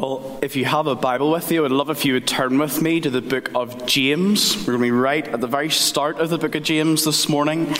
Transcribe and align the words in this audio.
Well, 0.00 0.38
if 0.40 0.56
you 0.56 0.64
have 0.64 0.86
a 0.86 0.94
Bible 0.94 1.30
with 1.30 1.52
you, 1.52 1.66
I'd 1.66 1.72
love 1.72 1.90
if 1.90 2.06
you 2.06 2.14
would 2.14 2.26
turn 2.26 2.56
with 2.56 2.80
me 2.80 3.02
to 3.02 3.10
the 3.10 3.20
book 3.20 3.50
of 3.54 3.84
James. 3.84 4.56
We're 4.56 4.72
going 4.72 4.78
to 4.78 4.84
be 4.84 4.90
right 4.92 5.28
at 5.28 5.42
the 5.42 5.46
very 5.46 5.68
start 5.68 6.20
of 6.20 6.30
the 6.30 6.38
book 6.38 6.54
of 6.54 6.62
James 6.62 7.04
this 7.04 7.28
morning. 7.28 7.76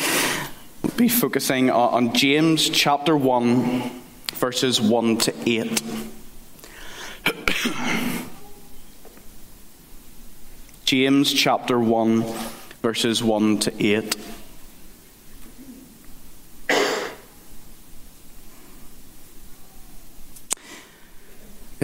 We'll 0.82 0.93
be 0.98 1.09
focusing 1.09 1.70
on 1.70 2.12
James 2.12 2.68
chapter 2.68 3.16
1, 3.16 4.02
verses 4.34 4.82
1 4.82 5.16
to 5.16 5.34
8. 5.46 5.82
James 10.84 11.32
chapter 11.32 11.80
1, 11.80 12.23
verses 12.82 13.23
1 13.23 13.61
to 13.61 13.73
8. 13.82 14.14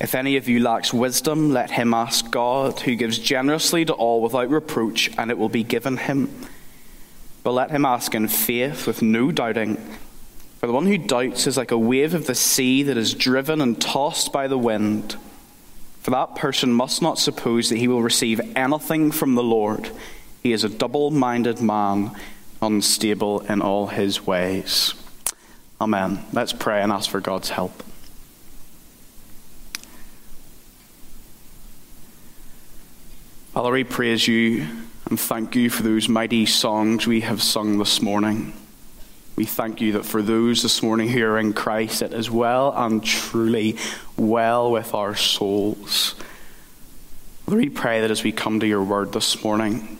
If 0.00 0.14
any 0.14 0.38
of 0.38 0.48
you 0.48 0.60
lacks 0.60 0.94
wisdom, 0.94 1.50
let 1.50 1.72
him 1.72 1.92
ask 1.92 2.30
God, 2.30 2.80
who 2.80 2.96
gives 2.96 3.18
generously 3.18 3.84
to 3.84 3.92
all 3.92 4.22
without 4.22 4.48
reproach, 4.48 5.10
and 5.18 5.30
it 5.30 5.36
will 5.36 5.50
be 5.50 5.62
given 5.62 5.98
him. 5.98 6.30
But 7.42 7.52
let 7.52 7.70
him 7.70 7.84
ask 7.84 8.14
in 8.14 8.28
faith 8.28 8.86
with 8.86 9.02
no 9.02 9.30
doubting. 9.30 9.76
For 10.58 10.66
the 10.66 10.72
one 10.72 10.86
who 10.86 10.96
doubts 10.96 11.46
is 11.46 11.58
like 11.58 11.70
a 11.70 11.78
wave 11.78 12.14
of 12.14 12.26
the 12.26 12.34
sea 12.34 12.82
that 12.82 12.96
is 12.96 13.12
driven 13.12 13.60
and 13.60 13.80
tossed 13.80 14.32
by 14.32 14.46
the 14.46 14.58
wind. 14.58 15.16
For 16.00 16.10
that 16.12 16.34
person 16.34 16.72
must 16.72 17.02
not 17.02 17.18
suppose 17.18 17.68
that 17.68 17.78
he 17.78 17.88
will 17.88 18.02
receive 18.02 18.40
anything 18.56 19.10
from 19.10 19.34
the 19.34 19.42
Lord. 19.42 19.90
He 20.42 20.52
is 20.52 20.64
a 20.64 20.70
double 20.70 21.10
minded 21.10 21.60
man, 21.60 22.12
unstable 22.62 23.40
in 23.40 23.60
all 23.60 23.88
his 23.88 24.26
ways. 24.26 24.94
Amen. 25.78 26.24
Let's 26.32 26.54
pray 26.54 26.80
and 26.82 26.90
ask 26.90 27.10
for 27.10 27.20
God's 27.20 27.50
help. 27.50 27.82
Father, 33.60 33.72
we 33.72 33.84
praise 33.84 34.26
you 34.26 34.66
and 35.10 35.20
thank 35.20 35.54
you 35.54 35.68
for 35.68 35.82
those 35.82 36.08
mighty 36.08 36.46
songs 36.46 37.06
we 37.06 37.20
have 37.20 37.42
sung 37.42 37.76
this 37.76 38.00
morning. 38.00 38.54
We 39.36 39.44
thank 39.44 39.82
you 39.82 39.92
that 39.92 40.06
for 40.06 40.22
those 40.22 40.62
this 40.62 40.82
morning 40.82 41.14
are 41.20 41.38
in 41.38 41.52
Christ, 41.52 42.00
it 42.00 42.14
is 42.14 42.30
well 42.30 42.72
and 42.74 43.04
truly 43.04 43.76
well 44.16 44.72
with 44.72 44.94
our 44.94 45.14
souls. 45.14 46.14
Father, 47.44 47.58
we 47.58 47.68
pray 47.68 48.00
that 48.00 48.10
as 48.10 48.24
we 48.24 48.32
come 48.32 48.60
to 48.60 48.66
your 48.66 48.82
word 48.82 49.12
this 49.12 49.44
morning, 49.44 49.98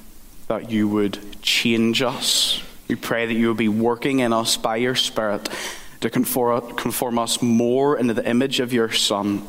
that 0.48 0.70
you 0.70 0.88
would 0.88 1.18
change 1.42 2.00
us. 2.00 2.62
We 2.88 2.94
pray 2.94 3.26
that 3.26 3.34
you 3.34 3.48
will 3.48 3.54
be 3.54 3.68
working 3.68 4.20
in 4.20 4.32
us 4.32 4.56
by 4.56 4.76
your 4.76 4.94
Spirit 4.94 5.50
to 6.00 6.08
conform 6.08 7.18
us 7.18 7.42
more 7.42 7.98
into 7.98 8.14
the 8.14 8.26
image 8.26 8.58
of 8.58 8.72
your 8.72 8.90
Son 8.90 9.46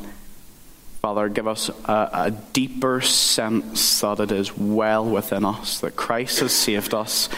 Father, 1.02 1.28
give 1.28 1.48
us 1.48 1.68
a, 1.68 2.10
a, 2.12 2.30
deeper 2.52 3.00
sense 3.00 4.00
that 4.02 4.20
it 4.20 4.30
is 4.30 4.56
well 4.56 5.04
within 5.04 5.44
us, 5.44 5.80
that 5.80 5.96
Christ 5.96 6.38
has 6.38 6.52
saved 6.52 6.94
us, 6.94 7.28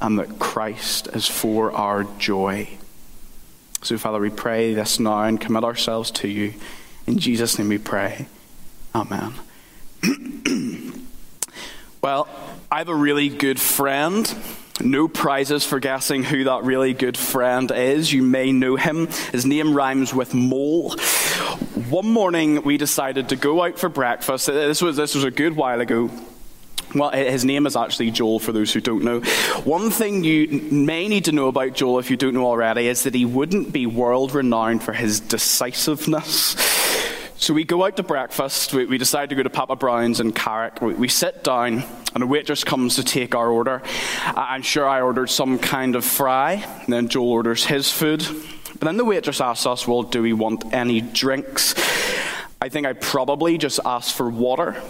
and 0.00 0.16
that 0.20 0.38
Christ 0.38 1.08
is 1.08 1.26
for 1.26 1.72
our 1.72 2.04
joy. 2.18 2.68
So, 3.82 3.98
Father, 3.98 4.20
we 4.20 4.30
pray 4.30 4.74
this 4.74 5.00
now 5.00 5.24
and 5.24 5.40
commit 5.40 5.64
ourselves 5.64 6.12
to 6.12 6.28
you. 6.28 6.54
In 7.08 7.18
Jesus' 7.18 7.58
name 7.58 7.68
we 7.68 7.78
pray. 7.78 8.26
Amen. 8.94 9.34
well, 12.02 12.28
I 12.70 12.78
have 12.78 12.88
a 12.90 12.94
really 12.94 13.28
good 13.28 13.58
friend. 13.58 14.32
No 14.80 15.08
prizes 15.08 15.66
for 15.66 15.80
guessing 15.80 16.22
who 16.22 16.44
that 16.44 16.62
really 16.62 16.94
good 16.94 17.16
friend 17.16 17.72
is. 17.72 18.12
You 18.12 18.22
may 18.22 18.52
know 18.52 18.76
him. 18.76 19.08
His 19.32 19.44
name 19.44 19.74
rhymes 19.74 20.14
with 20.14 20.32
mole. 20.32 20.94
One 21.90 22.06
morning 22.06 22.62
we 22.62 22.76
decided 22.76 23.30
to 23.30 23.36
go 23.36 23.64
out 23.64 23.76
for 23.76 23.88
breakfast. 23.88 24.48
Uh, 24.48 24.52
this 24.52 24.80
was, 24.80 24.96
this 24.96 25.16
was 25.16 25.24
a 25.24 25.30
good 25.30 25.56
while 25.56 25.80
ago. 25.80 26.08
Well, 26.94 27.08
uh, 27.08 27.16
his 27.16 27.44
name 27.44 27.66
is 27.66 27.74
actually 27.74 28.12
Joel, 28.12 28.38
for 28.38 28.52
those 28.52 28.72
who 28.72 28.80
don't 28.80 29.02
know. 29.02 29.22
One 29.64 29.90
thing 29.90 30.22
you 30.22 30.68
may 30.70 31.08
need 31.08 31.24
to 31.24 31.32
know 31.32 31.48
about 31.48 31.74
Joel, 31.74 31.98
if 31.98 32.08
you 32.08 32.16
don't 32.16 32.34
know 32.34 32.46
already, 32.46 32.86
is 32.86 33.02
that 33.02 33.14
he 33.16 33.24
wouldn't 33.24 33.72
be 33.72 33.86
world 33.86 34.36
renowned 34.36 34.84
for 34.84 34.92
his 34.92 35.18
decisiveness. 35.18 36.54
So 37.38 37.52
we 37.54 37.64
go 37.64 37.84
out 37.84 37.96
to 37.96 38.04
breakfast. 38.04 38.72
We, 38.72 38.84
we 38.84 38.96
decide 38.96 39.30
to 39.30 39.34
go 39.34 39.42
to 39.42 39.50
Papa 39.50 39.74
Brown's 39.74 40.20
in 40.20 40.30
Carrick. 40.30 40.80
We, 40.80 40.94
we, 40.94 41.08
sit 41.08 41.42
down, 41.42 41.82
and 42.14 42.22
a 42.22 42.26
waitress 42.26 42.62
comes 42.62 42.94
to 42.96 43.02
take 43.02 43.34
our 43.34 43.50
order. 43.50 43.82
I'm 44.26 44.62
sure 44.62 44.88
I 44.88 45.00
ordered 45.00 45.28
some 45.28 45.58
kind 45.58 45.96
of 45.96 46.04
fry, 46.04 46.64
and 46.84 46.92
then 46.92 47.08
Joel 47.08 47.32
orders 47.32 47.64
his 47.64 47.90
food. 47.90 48.24
But 48.80 48.86
then 48.86 48.96
the 48.96 49.04
waitress 49.04 49.42
asks 49.42 49.66
us, 49.66 49.86
Well, 49.86 50.02
do 50.02 50.22
we 50.22 50.32
want 50.32 50.72
any 50.72 51.02
drinks? 51.02 51.74
I 52.62 52.70
think 52.70 52.86
I 52.86 52.94
probably 52.94 53.58
just 53.58 53.78
asked 53.84 54.14
for 54.14 54.28
water. 54.28 54.82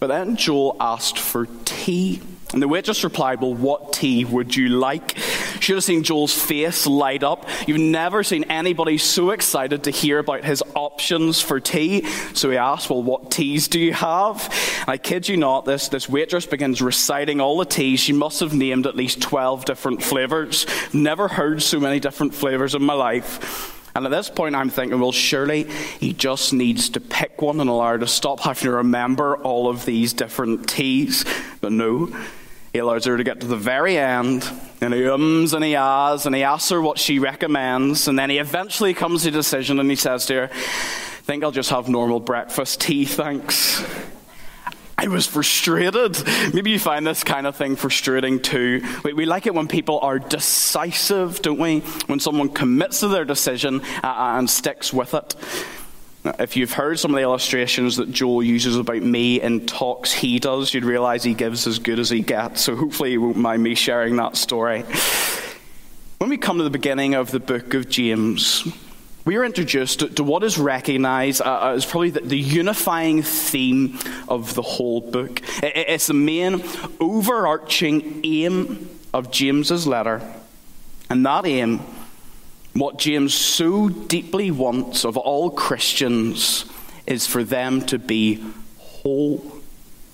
But 0.00 0.08
then 0.08 0.36
Joel 0.36 0.76
asked 0.78 1.18
for 1.18 1.46
tea. 1.64 2.20
And 2.52 2.62
the 2.62 2.68
waitress 2.68 3.02
replied, 3.04 3.40
Well, 3.40 3.54
what 3.54 3.94
tea 3.94 4.26
would 4.26 4.54
you 4.54 4.68
like? 4.68 5.16
Should 5.60 5.76
have 5.76 5.84
seen 5.84 6.02
Joel's 6.02 6.34
face 6.34 6.86
light 6.86 7.22
up. 7.22 7.48
You've 7.66 7.80
never 7.80 8.22
seen 8.22 8.44
anybody 8.44 8.98
so 8.98 9.30
excited 9.30 9.84
to 9.84 9.90
hear 9.90 10.18
about 10.18 10.44
his 10.44 10.62
options 10.74 11.40
for 11.40 11.60
tea. 11.60 12.06
So 12.34 12.50
he 12.50 12.56
asked, 12.56 12.90
Well, 12.90 13.02
what 13.02 13.30
teas 13.30 13.68
do 13.68 13.80
you 13.80 13.92
have? 13.92 14.44
And 14.80 14.88
I 14.88 14.98
kid 14.98 15.28
you 15.28 15.36
not, 15.36 15.64
this, 15.64 15.88
this 15.88 16.08
waitress 16.08 16.46
begins 16.46 16.80
reciting 16.80 17.40
all 17.40 17.58
the 17.58 17.64
teas. 17.64 18.00
She 18.00 18.12
must 18.12 18.40
have 18.40 18.54
named 18.54 18.86
at 18.86 18.96
least 18.96 19.20
12 19.20 19.64
different 19.64 20.02
flavors. 20.02 20.66
Never 20.92 21.28
heard 21.28 21.62
so 21.62 21.80
many 21.80 22.00
different 22.00 22.34
flavors 22.34 22.74
in 22.74 22.82
my 22.82 22.94
life. 22.94 23.74
And 23.94 24.06
at 24.06 24.10
this 24.10 24.30
point, 24.30 24.54
I'm 24.54 24.70
thinking, 24.70 25.00
well, 25.00 25.10
surely 25.10 25.64
he 25.98 26.12
just 26.12 26.52
needs 26.52 26.90
to 26.90 27.00
pick 27.00 27.42
one 27.42 27.60
and 27.60 27.68
allow 27.68 27.88
her 27.88 27.98
to 27.98 28.06
stop 28.06 28.38
having 28.40 28.66
to 28.66 28.72
remember 28.72 29.36
all 29.38 29.68
of 29.68 29.84
these 29.84 30.12
different 30.12 30.68
teas. 30.68 31.24
But 31.60 31.72
no, 31.72 32.08
he 32.72 32.78
allows 32.78 33.04
her 33.06 33.16
to 33.16 33.24
get 33.24 33.40
to 33.40 33.46
the 33.46 33.56
very 33.56 33.96
end, 33.96 34.48
and 34.80 34.92
he 34.92 35.06
ums 35.08 35.54
and 35.54 35.64
he 35.64 35.74
ahs, 35.74 36.26
and 36.26 36.34
he 36.34 36.42
asks 36.42 36.70
her 36.70 36.80
what 36.80 36.98
she 36.98 37.18
recommends, 37.18 38.08
and 38.08 38.18
then 38.18 38.30
he 38.30 38.38
eventually 38.38 38.94
comes 38.94 39.22
to 39.22 39.28
a 39.28 39.32
decision 39.32 39.80
and 39.80 39.88
he 39.88 39.96
says 39.96 40.26
to 40.26 40.34
her, 40.34 40.50
I 40.52 41.22
think 41.22 41.44
I'll 41.44 41.50
just 41.50 41.70
have 41.70 41.88
normal 41.88 42.20
breakfast 42.20 42.80
tea, 42.80 43.04
thanks. 43.04 43.84
I 45.00 45.06
was 45.06 45.26
frustrated. 45.28 46.20
Maybe 46.52 46.72
you 46.72 46.78
find 46.80 47.06
this 47.06 47.22
kind 47.22 47.46
of 47.46 47.54
thing 47.54 47.76
frustrating 47.76 48.40
too. 48.40 48.82
We, 49.04 49.12
we, 49.12 49.26
like 49.26 49.46
it 49.46 49.54
when 49.54 49.68
people 49.68 50.00
are 50.00 50.18
decisive, 50.18 51.40
don't 51.40 51.60
we? 51.60 51.80
When 52.06 52.18
someone 52.18 52.48
commits 52.48 52.98
to 53.00 53.08
their 53.08 53.24
decision 53.24 53.80
uh, 54.02 54.36
and 54.38 54.50
sticks 54.50 54.92
with 54.92 55.14
it. 55.14 55.36
If 56.38 56.56
you've 56.56 56.72
heard 56.72 56.98
some 56.98 57.12
of 57.12 57.16
the 57.16 57.22
illustrations 57.22 57.96
that 57.96 58.10
Joel 58.10 58.42
uses 58.42 58.76
about 58.76 59.02
me 59.02 59.40
in 59.40 59.66
talks 59.66 60.12
he 60.12 60.38
does, 60.38 60.72
you'd 60.74 60.84
realize 60.84 61.22
he 61.22 61.34
gives 61.34 61.66
as 61.66 61.78
good 61.78 61.98
as 61.98 62.10
he 62.10 62.20
gets. 62.20 62.62
So 62.62 62.76
hopefully 62.76 63.12
you 63.12 63.20
won't 63.20 63.36
mind 63.36 63.62
me 63.62 63.74
sharing 63.74 64.16
that 64.16 64.36
story. 64.36 64.84
When 66.18 66.30
we 66.30 66.36
come 66.36 66.58
to 66.58 66.64
the 66.64 66.70
beginning 66.70 67.14
of 67.14 67.30
the 67.30 67.40
book 67.40 67.74
of 67.74 67.88
James, 67.88 68.66
we 69.24 69.36
are 69.36 69.44
introduced 69.44 70.16
to, 70.16 70.24
what 70.24 70.42
is 70.42 70.58
recognized 70.58 71.42
uh, 71.42 71.74
as 71.74 71.84
probably 71.84 72.10
the, 72.10 72.20
the, 72.20 72.38
unifying 72.38 73.22
theme 73.22 73.98
of 74.26 74.54
the 74.54 74.62
whole 74.62 75.00
book. 75.00 75.42
it's 75.62 76.06
the 76.06 76.14
main 76.14 76.64
overarching 76.98 78.22
aim 78.24 78.88
of 79.12 79.30
James's 79.30 79.86
letter. 79.86 80.22
And 81.10 81.24
that 81.26 81.46
aim, 81.46 81.80
what 82.78 82.98
James 82.98 83.34
so 83.34 83.88
deeply 83.88 84.50
wants 84.50 85.04
of 85.04 85.16
all 85.16 85.50
Christians, 85.50 86.64
is 87.06 87.26
for 87.26 87.42
them 87.42 87.82
to 87.86 87.98
be 87.98 88.44
whole 88.78 89.54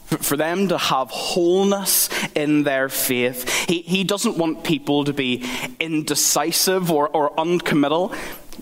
for 0.05 0.37
them 0.37 0.69
to 0.69 0.79
have 0.79 1.09
wholeness 1.11 2.09
in 2.35 2.63
their 2.63 2.89
faith. 2.89 3.49
He, 3.69 3.81
he 3.81 4.05
doesn't 4.05 4.37
want 4.37 4.63
people 4.63 5.05
to 5.05 5.13
be 5.13 5.43
indecisive 5.81 6.91
or, 6.91 7.09
or 7.09 7.39
uncommittal 7.41 8.15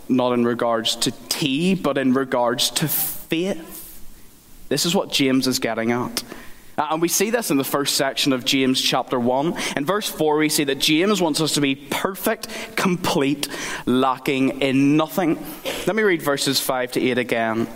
not 0.09 0.33
in 0.33 0.45
regards 0.45 0.97
to 0.97 1.11
tea, 1.29 1.75
but 1.75 1.99
in 1.99 2.13
regards 2.13 2.71
to 2.71 2.89
faith. 2.89 4.01
This 4.69 4.87
is 4.87 4.95
what 4.95 5.11
James 5.11 5.47
is 5.47 5.59
getting 5.59 5.93
at. 5.93 6.23
Uh, 6.79 6.89
and 6.91 7.03
we 7.03 7.09
see 7.09 7.31
this 7.31 7.51
in 7.51 7.59
the 7.59 7.65
first 7.65 7.97
section 7.97 8.33
of 8.33 8.45
James 8.45 8.81
chapter 8.81 9.21
1. 9.21 9.55
In 9.77 9.85
verse 9.85 10.09
4, 10.09 10.39
we 10.39 10.49
see 10.49 10.65
that 10.65 10.79
James 10.79 11.21
wants 11.21 11.41
us 11.41 11.55
to 11.55 11.61
be 11.61 11.75
perfect, 11.75 12.49
complete, 12.77 13.49
lacking 13.85 14.63
in 14.63 14.97
nothing. 14.97 15.45
Let 15.87 15.97
me 15.97 16.03
read 16.03 16.23
verses 16.23 16.61
5 16.61 16.93
to 16.93 17.01
8 17.01 17.19
again. 17.19 17.69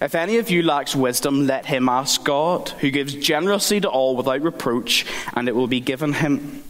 If 0.00 0.14
any 0.14 0.38
of 0.38 0.50
you 0.50 0.62
lacks 0.62 0.96
wisdom, 0.96 1.46
let 1.46 1.66
him 1.66 1.88
ask 1.88 2.24
God, 2.24 2.70
who 2.70 2.90
gives 2.90 3.14
generously 3.14 3.80
to 3.82 3.88
all 3.88 4.16
without 4.16 4.42
reproach, 4.42 5.06
and 5.34 5.46
it 5.46 5.54
will 5.54 5.68
be 5.68 5.80
given 5.80 6.14
him. 6.14 6.64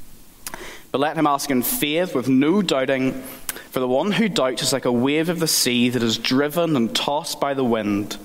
But 0.90 1.00
let 1.00 1.16
him 1.16 1.26
ask 1.26 1.50
in 1.50 1.62
faith 1.62 2.14
with 2.14 2.28
no 2.28 2.60
doubting, 2.60 3.22
for 3.70 3.80
the 3.80 3.88
one 3.88 4.12
who 4.12 4.28
doubts 4.28 4.62
is 4.62 4.72
like 4.74 4.84
a 4.84 4.92
wave 4.92 5.30
of 5.30 5.40
the 5.40 5.48
sea 5.48 5.88
that 5.88 6.02
is 6.02 6.18
driven 6.18 6.76
and 6.76 6.94
tossed 6.94 7.40
by 7.40 7.54
the 7.54 7.64
wind. 7.64 8.18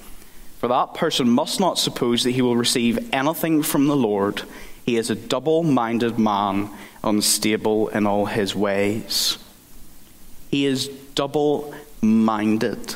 For 0.59 0.68
that 0.68 0.95
person 0.95 1.30
must 1.30 1.59
not 1.59 1.77
suppose 1.77 2.24
that 2.24 2.31
he 2.31 2.42
will 2.42 2.56
receive 2.56 3.13
anything 3.13 3.62
from 3.62 3.88
the 3.88 3.95
Lord. 3.95 4.42
He 4.86 4.95
is 4.95 5.09
a 5.09 5.15
double 5.15 5.63
minded 5.63 6.18
man, 6.18 6.69
unstable 7.04 7.89
in 7.89 8.07
all 8.07 8.25
his 8.25 8.56
ways. 8.56 9.38
He 10.50 10.65
is 10.65 10.88
double 11.13 11.75
minded. 12.01 12.95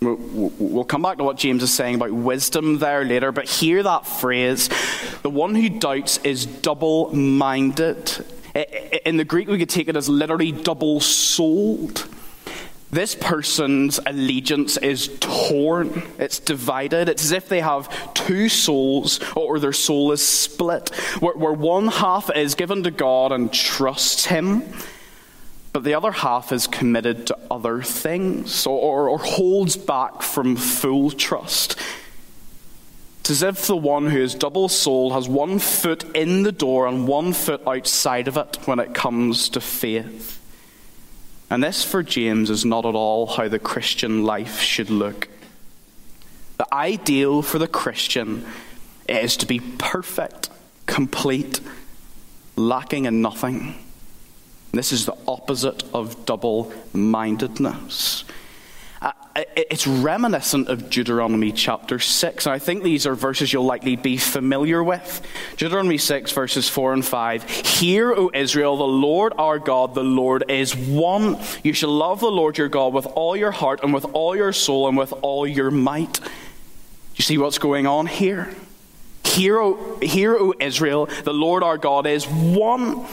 We'll 0.00 0.84
come 0.84 1.02
back 1.02 1.18
to 1.18 1.24
what 1.24 1.36
James 1.36 1.62
is 1.62 1.72
saying 1.72 1.94
about 1.94 2.10
wisdom 2.10 2.78
there 2.78 3.04
later, 3.04 3.32
but 3.32 3.48
hear 3.48 3.82
that 3.82 4.06
phrase 4.06 4.68
the 5.22 5.30
one 5.30 5.54
who 5.54 5.68
doubts 5.68 6.18
is 6.18 6.44
double 6.46 7.14
minded. 7.14 8.24
In 9.04 9.16
the 9.16 9.24
Greek, 9.24 9.48
we 9.48 9.58
could 9.58 9.70
take 9.70 9.88
it 9.88 9.96
as 9.96 10.08
literally 10.08 10.52
double 10.52 11.00
souled. 11.00 12.08
This 12.90 13.14
person's 13.14 13.98
allegiance 14.06 14.76
is 14.76 15.08
torn, 15.18 16.04
it's 16.18 16.38
divided. 16.38 17.08
It's 17.08 17.24
as 17.24 17.32
if 17.32 17.48
they 17.48 17.60
have 17.60 18.14
two 18.14 18.48
souls, 18.48 19.20
or 19.34 19.58
their 19.58 19.72
soul 19.72 20.12
is 20.12 20.26
split, 20.26 20.94
where, 21.20 21.34
where 21.34 21.52
one 21.52 21.88
half 21.88 22.30
is 22.34 22.54
given 22.54 22.84
to 22.84 22.90
God 22.90 23.32
and 23.32 23.52
trusts 23.52 24.26
Him 24.26 24.62
but 25.76 25.84
the 25.84 25.92
other 25.92 26.12
half 26.12 26.52
is 26.52 26.66
committed 26.66 27.26
to 27.26 27.38
other 27.50 27.82
things 27.82 28.66
or, 28.66 29.10
or, 29.10 29.18
holds 29.18 29.76
back 29.76 30.22
from 30.22 30.56
full 30.56 31.10
trust. 31.10 31.76
It's 33.20 33.28
as 33.28 33.42
if 33.42 33.66
the 33.66 33.76
one 33.76 34.08
who 34.08 34.18
is 34.18 34.34
double 34.34 34.70
souled 34.70 35.12
has 35.12 35.28
one 35.28 35.58
foot 35.58 36.16
in 36.16 36.44
the 36.44 36.50
door 36.50 36.86
and 36.86 37.06
one 37.06 37.34
foot 37.34 37.60
outside 37.66 38.26
of 38.26 38.38
it 38.38 38.56
when 38.64 38.78
it 38.78 38.94
comes 38.94 39.50
to 39.50 39.60
faith. 39.60 40.40
And 41.48 41.62
this, 41.62 41.84
for 41.84 42.02
James, 42.02 42.50
is 42.50 42.64
not 42.64 42.84
at 42.84 42.94
all 42.94 43.26
how 43.26 43.48
the 43.48 43.58
Christian 43.58 44.24
life 44.24 44.60
should 44.60 44.90
look. 44.90 45.28
The 46.58 46.72
ideal 46.74 47.42
for 47.42 47.58
the 47.58 47.68
Christian 47.68 48.44
is 49.08 49.36
to 49.38 49.46
be 49.46 49.60
perfect, 49.60 50.50
complete, 50.86 51.60
lacking 52.56 53.04
in 53.04 53.22
nothing. 53.22 53.76
This 54.72 54.92
is 54.92 55.06
the 55.06 55.16
opposite 55.28 55.84
of 55.94 56.26
double 56.26 56.72
mindedness. 56.92 58.24
It's 59.54 59.86
reminiscent 59.86 60.68
of 60.68 60.88
Deuteronomy 60.88 61.52
chapter 61.52 61.98
6. 61.98 62.46
And 62.46 62.54
I 62.54 62.58
think 62.58 62.82
these 62.82 63.06
are 63.06 63.14
verses 63.14 63.52
you'll 63.52 63.64
likely 63.64 63.94
be 63.94 64.16
familiar 64.16 64.82
with. 64.82 65.20
Deuteronomy 65.56 65.98
6, 65.98 66.32
verses 66.32 66.68
4 66.68 66.94
and 66.94 67.04
5. 67.04 67.44
Hear, 67.44 68.12
O 68.12 68.30
Israel, 68.32 68.76
the 68.76 68.84
Lord 68.84 69.34
our 69.38 69.58
God, 69.58 69.94
the 69.94 70.02
Lord 70.02 70.50
is 70.50 70.74
one. 70.74 71.38
You 71.62 71.72
shall 71.72 71.90
love 71.90 72.20
the 72.20 72.30
Lord 72.30 72.56
your 72.58 72.68
God 72.68 72.94
with 72.94 73.06
all 73.06 73.36
your 73.36 73.50
heart 73.50 73.80
and 73.82 73.92
with 73.92 74.06
all 74.14 74.34
your 74.34 74.52
soul 74.52 74.88
and 74.88 74.96
with 74.96 75.12
all 75.22 75.46
your 75.46 75.70
might. 75.70 76.20
You 77.14 77.22
see 77.22 77.38
what's 77.38 77.58
going 77.58 77.86
on 77.86 78.06
here? 78.06 78.54
Hear, 79.24 79.58
o, 79.58 79.98
hear, 80.00 80.36
o 80.36 80.54
Israel, 80.60 81.06
the 81.24 81.34
Lord 81.34 81.62
our 81.62 81.78
God 81.78 82.06
is 82.06 82.24
one. 82.24 83.06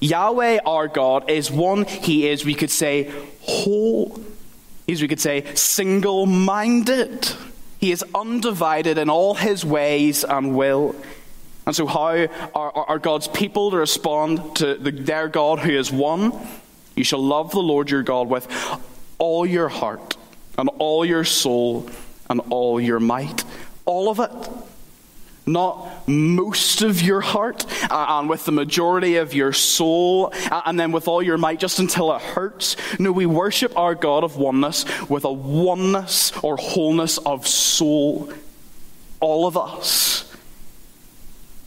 Yahweh 0.00 0.58
our 0.64 0.88
God 0.88 1.30
is 1.30 1.50
one. 1.50 1.84
He 1.84 2.28
is, 2.28 2.44
we 2.44 2.54
could 2.54 2.70
say, 2.70 3.10
whole. 3.40 4.20
He's, 4.90 5.00
we 5.00 5.06
could 5.06 5.20
say, 5.20 5.44
single 5.54 6.26
minded. 6.26 7.30
He 7.78 7.92
is 7.92 8.04
undivided 8.12 8.98
in 8.98 9.08
all 9.08 9.34
his 9.34 9.64
ways 9.64 10.24
and 10.24 10.56
will. 10.56 10.96
And 11.64 11.76
so, 11.76 11.86
how 11.86 12.26
are, 12.56 12.72
are 12.72 12.98
God's 12.98 13.28
people 13.28 13.70
to 13.70 13.76
respond 13.76 14.56
to 14.56 14.74
the, 14.74 14.90
their 14.90 15.28
God 15.28 15.60
who 15.60 15.70
is 15.70 15.92
one? 15.92 16.32
You 16.96 17.04
shall 17.04 17.22
love 17.22 17.52
the 17.52 17.60
Lord 17.60 17.88
your 17.88 18.02
God 18.02 18.28
with 18.28 18.48
all 19.18 19.46
your 19.46 19.68
heart 19.68 20.16
and 20.58 20.68
all 20.80 21.04
your 21.04 21.22
soul 21.22 21.88
and 22.28 22.40
all 22.50 22.80
your 22.80 22.98
might. 22.98 23.44
All 23.84 24.08
of 24.08 24.18
it 24.18 24.30
not 25.52 26.08
most 26.08 26.82
of 26.82 27.02
your 27.02 27.20
heart, 27.20 27.66
uh, 27.90 28.06
and 28.08 28.28
with 28.28 28.44
the 28.44 28.52
majority 28.52 29.16
of 29.16 29.34
your 29.34 29.52
soul, 29.52 30.32
uh, 30.50 30.62
and 30.66 30.78
then 30.78 30.92
with 30.92 31.08
all 31.08 31.22
your 31.22 31.38
might, 31.38 31.58
just 31.58 31.78
until 31.78 32.14
it 32.14 32.22
hurts. 32.22 32.76
No, 32.98 33.12
we 33.12 33.26
worship 33.26 33.76
our 33.76 33.94
God 33.94 34.24
of 34.24 34.36
oneness 34.36 34.84
with 35.08 35.24
a 35.24 35.32
oneness 35.32 36.32
or 36.42 36.56
wholeness 36.56 37.18
of 37.18 37.46
soul. 37.46 38.32
All 39.20 39.46
of 39.46 39.56
us. 39.56 40.34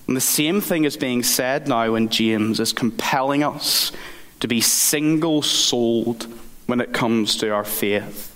And 0.08 0.18
the 0.18 0.22
same 0.22 0.60
thing 0.60 0.84
is 0.84 0.98
being 0.98 1.24
said 1.24 1.68
now 1.68 1.96
in 1.96 2.10
James, 2.10 2.60
is 2.60 2.74
compelling 2.74 3.44
us 3.44 3.92
to 4.40 4.48
be 4.48 4.60
single 4.60 5.42
souled 5.42 6.28
when 6.66 6.82
it 6.82 6.94
comes 6.94 7.38
to 7.38 7.50
our 7.50 7.64
faith. 7.64 8.33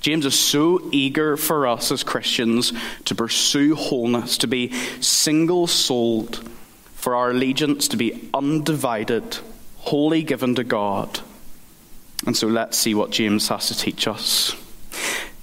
James 0.00 0.24
is 0.24 0.38
so 0.38 0.88
eager 0.92 1.36
for 1.36 1.66
us 1.66 1.92
as 1.92 2.02
Christians 2.02 2.72
to 3.04 3.14
pursue 3.14 3.74
wholeness, 3.74 4.38
to 4.38 4.46
be 4.46 4.72
single 5.00 5.66
souled, 5.66 6.48
for 6.94 7.14
our 7.14 7.30
allegiance 7.30 7.88
to 7.88 7.96
be 7.96 8.28
undivided, 8.32 9.38
wholly 9.78 10.22
given 10.22 10.54
to 10.54 10.64
God. 10.64 11.20
And 12.26 12.36
so 12.36 12.46
let's 12.46 12.78
see 12.78 12.94
what 12.94 13.10
James 13.10 13.48
has 13.48 13.68
to 13.68 13.76
teach 13.76 14.06
us. 14.06 14.54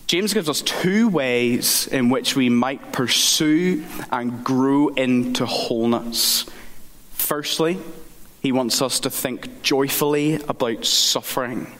James 0.08 0.34
gives 0.34 0.48
us 0.48 0.62
two 0.62 1.10
ways 1.10 1.88
in 1.88 2.10
which 2.10 2.36
we 2.36 2.50
might 2.50 2.92
pursue 2.94 3.84
and 4.12 4.44
grow 4.44 4.88
into 4.90 5.46
wholeness. 5.46 6.46
Firstly, 7.12 7.78
he 8.42 8.52
wants 8.52 8.82
us 8.82 9.02
to 9.02 9.10
think 9.10 9.64
joyfully 9.64 10.36
about 10.48 10.86
suffering. 10.86 11.76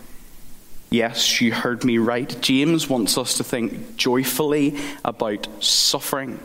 Yes, 0.90 1.42
you 1.42 1.52
heard 1.52 1.84
me 1.84 1.98
right. 1.98 2.36
James 2.42 2.88
wants 2.88 3.18
us 3.18 3.38
to 3.38 3.44
think 3.44 3.98
joyfully 3.98 4.78
about 5.04 5.48
suffering. 5.62 6.40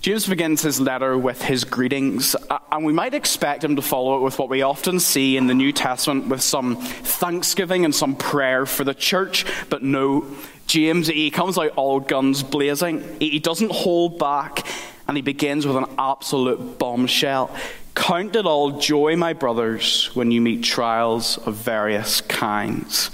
James 0.00 0.28
begins 0.28 0.62
his 0.62 0.80
letter 0.80 1.18
with 1.18 1.42
his 1.42 1.64
greetings, 1.64 2.36
uh, 2.50 2.58
and 2.70 2.84
we 2.84 2.92
might 2.92 3.14
expect 3.14 3.64
him 3.64 3.74
to 3.74 3.82
follow 3.82 4.16
it 4.16 4.22
with 4.22 4.38
what 4.38 4.48
we 4.48 4.62
often 4.62 5.00
see 5.00 5.36
in 5.36 5.48
the 5.48 5.54
New 5.54 5.72
Testament 5.72 6.28
with 6.28 6.40
some 6.40 6.76
thanksgiving 6.76 7.84
and 7.84 7.92
some 7.92 8.14
prayer 8.14 8.64
for 8.64 8.84
the 8.84 8.94
church, 8.94 9.44
but 9.68 9.82
no. 9.82 10.24
James, 10.68 11.08
he 11.08 11.30
comes 11.30 11.58
out 11.58 11.72
all 11.74 11.98
guns 11.98 12.44
blazing. 12.44 13.02
He 13.18 13.40
doesn't 13.40 13.72
hold 13.72 14.20
back, 14.20 14.64
and 15.08 15.16
he 15.16 15.22
begins 15.22 15.66
with 15.66 15.76
an 15.76 15.86
absolute 15.98 16.78
bombshell. 16.78 17.50
Count 17.96 18.36
it 18.36 18.46
all 18.46 18.78
joy, 18.78 19.16
my 19.16 19.32
brothers, 19.32 20.14
when 20.14 20.30
you 20.30 20.40
meet 20.40 20.62
trials 20.62 21.38
of 21.38 21.54
various 21.56 22.20
kinds. 22.20 23.10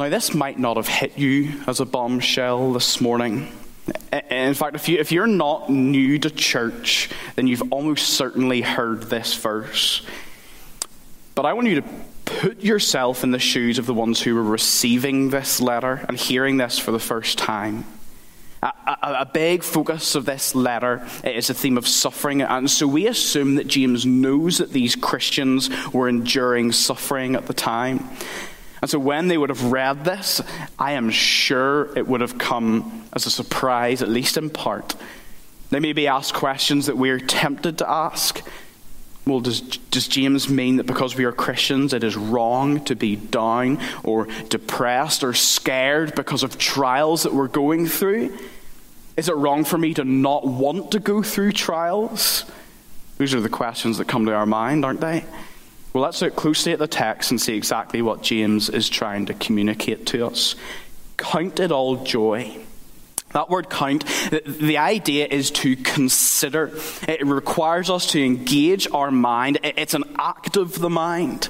Now, 0.00 0.08
this 0.08 0.32
might 0.32 0.58
not 0.58 0.78
have 0.78 0.88
hit 0.88 1.18
you 1.18 1.60
as 1.66 1.78
a 1.78 1.84
bombshell 1.84 2.72
this 2.72 3.02
morning. 3.02 3.52
In 4.30 4.54
fact, 4.54 4.74
if, 4.74 4.88
you, 4.88 4.98
if 4.98 5.12
you're 5.12 5.26
not 5.26 5.68
new 5.68 6.18
to 6.20 6.30
church, 6.30 7.10
then 7.36 7.46
you've 7.46 7.70
almost 7.70 8.08
certainly 8.08 8.62
heard 8.62 9.02
this 9.02 9.34
verse. 9.34 10.00
But 11.34 11.44
I 11.44 11.52
want 11.52 11.68
you 11.68 11.82
to 11.82 11.88
put 12.24 12.62
yourself 12.62 13.24
in 13.24 13.30
the 13.30 13.38
shoes 13.38 13.76
of 13.78 13.84
the 13.84 13.92
ones 13.92 14.22
who 14.22 14.34
were 14.34 14.42
receiving 14.42 15.28
this 15.28 15.60
letter 15.60 16.02
and 16.08 16.16
hearing 16.16 16.56
this 16.56 16.78
for 16.78 16.92
the 16.92 16.98
first 16.98 17.36
time. 17.36 17.84
A, 18.62 18.68
a, 18.68 18.98
a, 19.20 19.26
big 19.26 19.62
focus 19.62 20.14
of 20.14 20.24
this 20.24 20.54
letter 20.54 21.06
is 21.24 21.48
the 21.48 21.54
theme 21.54 21.76
of 21.76 21.86
suffering, 21.86 22.40
and 22.40 22.70
so 22.70 22.86
we 22.86 23.06
assume 23.06 23.56
that 23.56 23.66
James 23.66 24.06
knows 24.06 24.58
that 24.58 24.72
these 24.72 24.96
Christians 24.96 25.68
were 25.92 26.08
enduring 26.08 26.72
suffering 26.72 27.36
at 27.36 27.46
the 27.46 27.54
time. 27.54 28.08
And 28.80 28.90
so 28.90 28.98
when 28.98 29.28
they 29.28 29.36
would 29.36 29.50
have 29.50 29.72
read 29.72 30.04
this, 30.04 30.40
I 30.78 30.92
am 30.92 31.10
sure 31.10 31.96
it 31.96 32.06
would 32.06 32.20
have 32.20 32.38
come 32.38 33.04
as 33.12 33.26
a 33.26 33.30
surprise, 33.30 34.02
at 34.02 34.08
least 34.08 34.36
in 34.36 34.50
part. 34.50 34.96
They 35.70 35.80
may 35.80 35.92
be 35.92 36.06
asked 36.06 36.34
questions 36.34 36.86
that 36.86 36.96
we're 36.96 37.20
tempted 37.20 37.78
to 37.78 37.88
ask. 37.88 38.42
Well, 39.26 39.40
does, 39.40 39.60
does 39.60 40.08
James 40.08 40.48
mean 40.48 40.76
that 40.76 40.86
because 40.86 41.14
we 41.14 41.24
are 41.24 41.32
Christians, 41.32 41.92
it 41.92 42.02
is 42.02 42.16
wrong 42.16 42.82
to 42.86 42.96
be 42.96 43.16
down 43.16 43.78
or 44.02 44.26
depressed 44.48 45.22
or 45.22 45.34
scared 45.34 46.14
because 46.14 46.42
of 46.42 46.58
trials 46.58 47.22
that 47.24 47.34
we're 47.34 47.48
going 47.48 47.86
through? 47.86 48.36
Is 49.16 49.28
it 49.28 49.36
wrong 49.36 49.64
for 49.64 49.76
me 49.76 49.92
to 49.94 50.04
not 50.04 50.46
want 50.46 50.92
to 50.92 50.98
go 50.98 51.22
through 51.22 51.52
trials? 51.52 52.50
These 53.18 53.34
are 53.34 53.40
the 53.40 53.50
questions 53.50 53.98
that 53.98 54.08
come 54.08 54.24
to 54.26 54.34
our 54.34 54.46
mind, 54.46 54.84
aren't 54.84 55.02
they? 55.02 55.24
Well, 55.92 56.04
let's 56.04 56.22
look 56.22 56.36
closely 56.36 56.72
at 56.72 56.78
the 56.78 56.86
text 56.86 57.30
and 57.32 57.40
see 57.40 57.56
exactly 57.56 58.00
what 58.00 58.22
James 58.22 58.68
is 58.68 58.88
trying 58.88 59.26
to 59.26 59.34
communicate 59.34 60.06
to 60.06 60.26
us. 60.26 60.54
Count 61.16 61.58
it 61.58 61.72
all 61.72 62.04
joy. 62.04 62.58
That 63.32 63.50
word 63.50 63.70
count, 63.70 64.04
the 64.30 64.78
idea 64.78 65.26
is 65.26 65.50
to 65.52 65.76
consider. 65.76 66.72
It 67.06 67.24
requires 67.26 67.90
us 67.90 68.08
to 68.12 68.24
engage 68.24 68.88
our 68.92 69.10
mind. 69.10 69.58
It's 69.62 69.94
an 69.94 70.04
act 70.18 70.56
of 70.56 70.78
the 70.78 70.90
mind. 70.90 71.48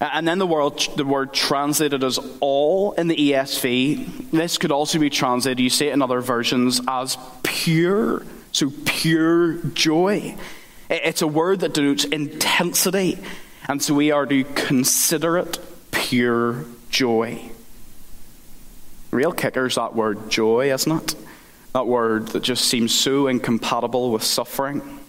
And 0.00 0.26
then 0.26 0.38
the 0.38 0.46
word, 0.46 0.80
the 0.96 1.04
word 1.04 1.32
translated 1.32 2.02
as 2.02 2.18
all 2.40 2.92
in 2.92 3.08
the 3.08 3.16
ESV, 3.16 4.30
this 4.30 4.58
could 4.58 4.72
also 4.72 4.98
be 4.98 5.10
translated, 5.10 5.60
you 5.60 5.70
see 5.70 5.88
it 5.88 5.92
in 5.92 6.02
other 6.02 6.20
versions, 6.20 6.80
as 6.88 7.18
pure. 7.42 8.24
So 8.52 8.72
pure 8.84 9.58
joy. 9.74 10.36
It's 10.90 11.22
a 11.22 11.26
word 11.26 11.60
that 11.60 11.72
denotes 11.72 12.04
intensity. 12.04 13.18
And 13.68 13.80
so 13.82 13.94
we 13.94 14.10
are 14.10 14.26
to 14.26 14.44
consider 14.44 15.38
it 15.38 15.58
pure 15.92 16.64
joy. 16.90 17.50
Real 19.10 19.32
kicker 19.32 19.66
is 19.66 19.76
that 19.76 19.94
word 19.94 20.30
joy, 20.30 20.72
isn't 20.72 20.92
it? 20.92 21.14
That 21.72 21.86
word 21.86 22.28
that 22.28 22.42
just 22.42 22.64
seems 22.64 22.92
so 22.92 23.28
incompatible 23.28 24.10
with 24.10 24.24
suffering. 24.24 24.99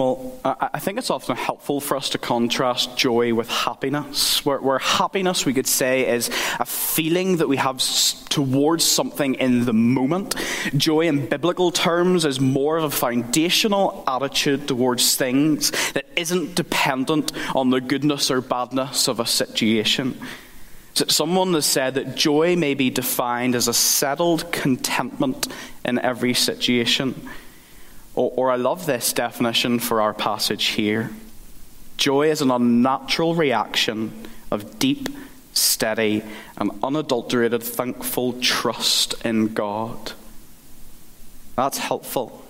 Well, 0.00 0.32
I 0.46 0.78
think 0.78 0.96
it's 0.96 1.10
often 1.10 1.36
helpful 1.36 1.78
for 1.78 1.94
us 1.94 2.08
to 2.08 2.18
contrast 2.18 2.96
joy 2.96 3.34
with 3.34 3.50
happiness, 3.50 4.42
where, 4.46 4.58
where, 4.58 4.78
happiness, 4.78 5.44
we 5.44 5.52
could 5.52 5.66
say, 5.66 6.08
is 6.08 6.30
a 6.58 6.64
feeling 6.64 7.36
that 7.36 7.50
we 7.50 7.58
have 7.58 7.82
towards 8.30 8.82
something 8.82 9.34
in 9.34 9.66
the 9.66 9.74
moment. 9.74 10.36
Joy, 10.74 11.02
in 11.02 11.26
biblical 11.26 11.70
terms, 11.70 12.24
is 12.24 12.40
more 12.40 12.78
of 12.78 12.84
a 12.84 12.90
foundational 12.90 14.02
attitude 14.06 14.66
towards 14.66 15.16
things 15.16 15.70
that 15.92 16.06
isn't 16.16 16.54
dependent 16.54 17.32
on 17.54 17.68
the 17.68 17.82
goodness 17.82 18.30
or 18.30 18.40
badness 18.40 19.06
of 19.06 19.20
a 19.20 19.26
situation. 19.26 20.18
So 20.94 21.04
someone 21.08 21.52
has 21.52 21.66
said 21.66 21.96
that 21.96 22.16
joy 22.16 22.56
may 22.56 22.72
be 22.72 22.88
defined 22.88 23.54
as 23.54 23.68
a 23.68 23.74
settled 23.74 24.50
contentment 24.50 25.46
in 25.84 25.98
every 25.98 26.32
situation. 26.32 27.28
Or, 28.14 28.32
or 28.36 28.50
I 28.50 28.56
love 28.56 28.86
this 28.86 29.12
definition 29.12 29.78
for 29.78 30.00
our 30.00 30.14
passage 30.14 30.66
here. 30.66 31.10
Joy 31.96 32.30
is 32.30 32.40
an 32.40 32.50
unnatural 32.50 33.34
reaction 33.34 34.26
of 34.50 34.78
deep, 34.78 35.08
steady, 35.52 36.22
and 36.56 36.70
unadulterated 36.82 37.62
thankful 37.62 38.40
trust 38.40 39.14
in 39.24 39.52
God. 39.52 40.12
That's 41.56 41.78
helpful 41.78 42.44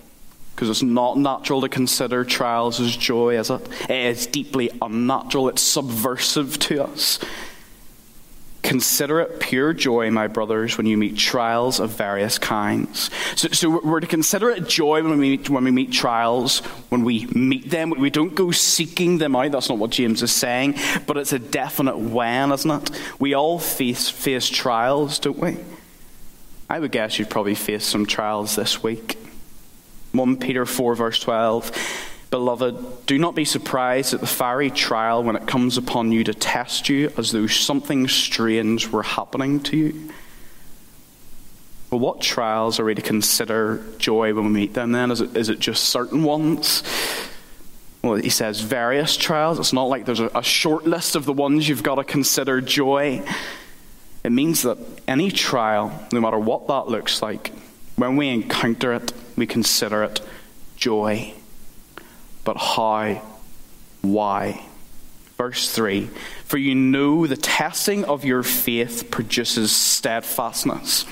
because 0.54 0.68
it's 0.68 0.82
not 0.82 1.16
natural 1.16 1.62
to 1.62 1.68
consider 1.68 2.22
trials 2.22 2.80
as 2.80 2.94
joy, 2.94 3.38
is 3.38 3.48
it? 3.48 3.66
It 3.88 4.06
is 4.06 4.26
deeply 4.26 4.70
unnatural, 4.82 5.48
it's 5.48 5.62
subversive 5.62 6.58
to 6.60 6.84
us. 6.84 7.18
Consider 8.62 9.20
it 9.20 9.40
pure 9.40 9.72
joy, 9.72 10.10
my 10.10 10.26
brothers, 10.26 10.76
when 10.76 10.86
you 10.86 10.98
meet 10.98 11.16
trials 11.16 11.80
of 11.80 11.90
various 11.90 12.38
kinds. 12.38 13.10
So, 13.34 13.48
so, 13.48 13.80
we're 13.82 14.00
to 14.00 14.06
consider 14.06 14.50
it 14.50 14.68
joy 14.68 15.02
when 15.02 15.18
we, 15.18 15.36
meet, 15.36 15.48
when 15.48 15.64
we 15.64 15.70
meet 15.70 15.92
trials, 15.92 16.58
when 16.90 17.02
we 17.02 17.26
meet 17.26 17.70
them. 17.70 17.90
We 17.90 18.10
don't 18.10 18.34
go 18.34 18.50
seeking 18.50 19.18
them 19.18 19.34
out. 19.34 19.52
That's 19.52 19.70
not 19.70 19.78
what 19.78 19.90
James 19.90 20.22
is 20.22 20.32
saying. 20.32 20.76
But 21.06 21.16
it's 21.16 21.32
a 21.32 21.38
definite 21.38 21.98
when, 21.98 22.52
isn't 22.52 22.70
it? 22.70 22.90
We 23.18 23.34
all 23.34 23.58
face, 23.58 24.08
face 24.10 24.48
trials, 24.48 25.18
don't 25.18 25.38
we? 25.38 25.56
I 26.68 26.78
would 26.78 26.92
guess 26.92 27.18
you've 27.18 27.30
probably 27.30 27.54
faced 27.54 27.88
some 27.88 28.06
trials 28.06 28.56
this 28.56 28.82
week. 28.82 29.18
1 30.12 30.36
Peter 30.36 30.66
4, 30.66 30.94
verse 30.94 31.20
12. 31.20 31.72
Beloved, 32.30 33.06
do 33.06 33.18
not 33.18 33.34
be 33.34 33.44
surprised 33.44 34.14
at 34.14 34.20
the 34.20 34.26
fiery 34.26 34.70
trial 34.70 35.24
when 35.24 35.34
it 35.34 35.48
comes 35.48 35.76
upon 35.76 36.12
you 36.12 36.22
to 36.24 36.32
test 36.32 36.88
you 36.88 37.12
as 37.16 37.32
though 37.32 37.48
something 37.48 38.06
strange 38.06 38.88
were 38.88 39.02
happening 39.02 39.58
to 39.64 39.76
you. 39.76 40.12
Well, 41.90 41.98
what 41.98 42.20
trials 42.20 42.78
are 42.78 42.84
we 42.84 42.94
to 42.94 43.02
consider 43.02 43.84
joy 43.98 44.32
when 44.32 44.44
we 44.44 44.50
meet 44.50 44.74
them 44.74 44.92
then? 44.92 45.10
Is 45.10 45.20
it, 45.20 45.36
is 45.36 45.48
it 45.48 45.58
just 45.58 45.86
certain 45.86 46.22
ones? 46.22 46.84
Well, 48.02 48.14
he 48.14 48.30
says 48.30 48.60
various 48.60 49.16
trials. 49.16 49.58
It's 49.58 49.72
not 49.72 49.88
like 49.88 50.04
there's 50.04 50.20
a, 50.20 50.30
a 50.32 50.42
short 50.42 50.86
list 50.86 51.16
of 51.16 51.24
the 51.24 51.32
ones 51.32 51.68
you've 51.68 51.82
got 51.82 51.96
to 51.96 52.04
consider 52.04 52.60
joy. 52.60 53.26
It 54.22 54.30
means 54.30 54.62
that 54.62 54.78
any 55.08 55.32
trial, 55.32 56.06
no 56.12 56.20
matter 56.20 56.38
what 56.38 56.68
that 56.68 56.86
looks 56.86 57.22
like, 57.22 57.52
when 57.96 58.16
we 58.16 58.28
encounter 58.28 58.92
it, 58.92 59.12
we 59.36 59.48
consider 59.48 60.04
it 60.04 60.20
joy 60.76 61.34
but 62.44 62.56
how? 62.56 63.22
Why? 64.02 64.64
Verse 65.36 65.70
3 65.70 66.10
For 66.44 66.58
you 66.58 66.74
know 66.74 67.26
the 67.26 67.36
testing 67.36 68.04
of 68.04 68.24
your 68.24 68.42
faith 68.42 69.10
produces 69.10 69.72
steadfastness. 69.72 71.06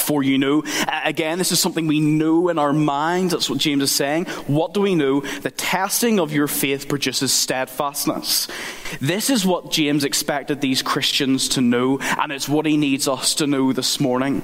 For 0.00 0.22
you 0.22 0.38
know, 0.38 0.64
again, 1.04 1.38
this 1.38 1.52
is 1.52 1.60
something 1.60 1.86
we 1.86 2.00
know 2.00 2.48
in 2.48 2.58
our 2.58 2.72
minds. 2.72 3.32
That's 3.32 3.50
what 3.50 3.58
James 3.58 3.82
is 3.82 3.90
saying. 3.90 4.24
What 4.46 4.72
do 4.72 4.80
we 4.80 4.94
know? 4.94 5.20
The 5.20 5.50
testing 5.50 6.18
of 6.18 6.32
your 6.32 6.48
faith 6.48 6.88
produces 6.88 7.32
steadfastness. 7.32 8.48
This 9.00 9.28
is 9.28 9.44
what 9.44 9.70
James 9.70 10.04
expected 10.04 10.60
these 10.60 10.82
Christians 10.82 11.50
to 11.50 11.60
know, 11.60 11.98
and 12.00 12.32
it's 12.32 12.48
what 12.48 12.64
he 12.64 12.76
needs 12.76 13.06
us 13.06 13.34
to 13.36 13.46
know 13.46 13.72
this 13.72 14.00
morning. 14.00 14.42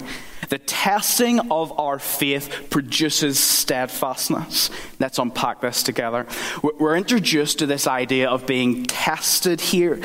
The 0.50 0.58
testing 0.58 1.50
of 1.50 1.78
our 1.78 1.99
faith 1.99 2.66
produces 2.68 3.38
steadfastness. 3.40 4.68
Let's 5.00 5.18
unpack 5.18 5.62
this 5.62 5.82
together. 5.82 6.26
We're 6.62 6.96
introduced 6.96 7.61
to 7.61 7.66
this 7.66 7.87
idea 7.87 8.28
of 8.28 8.46
being 8.46 8.84
tested 8.84 9.61
here, 9.61 10.00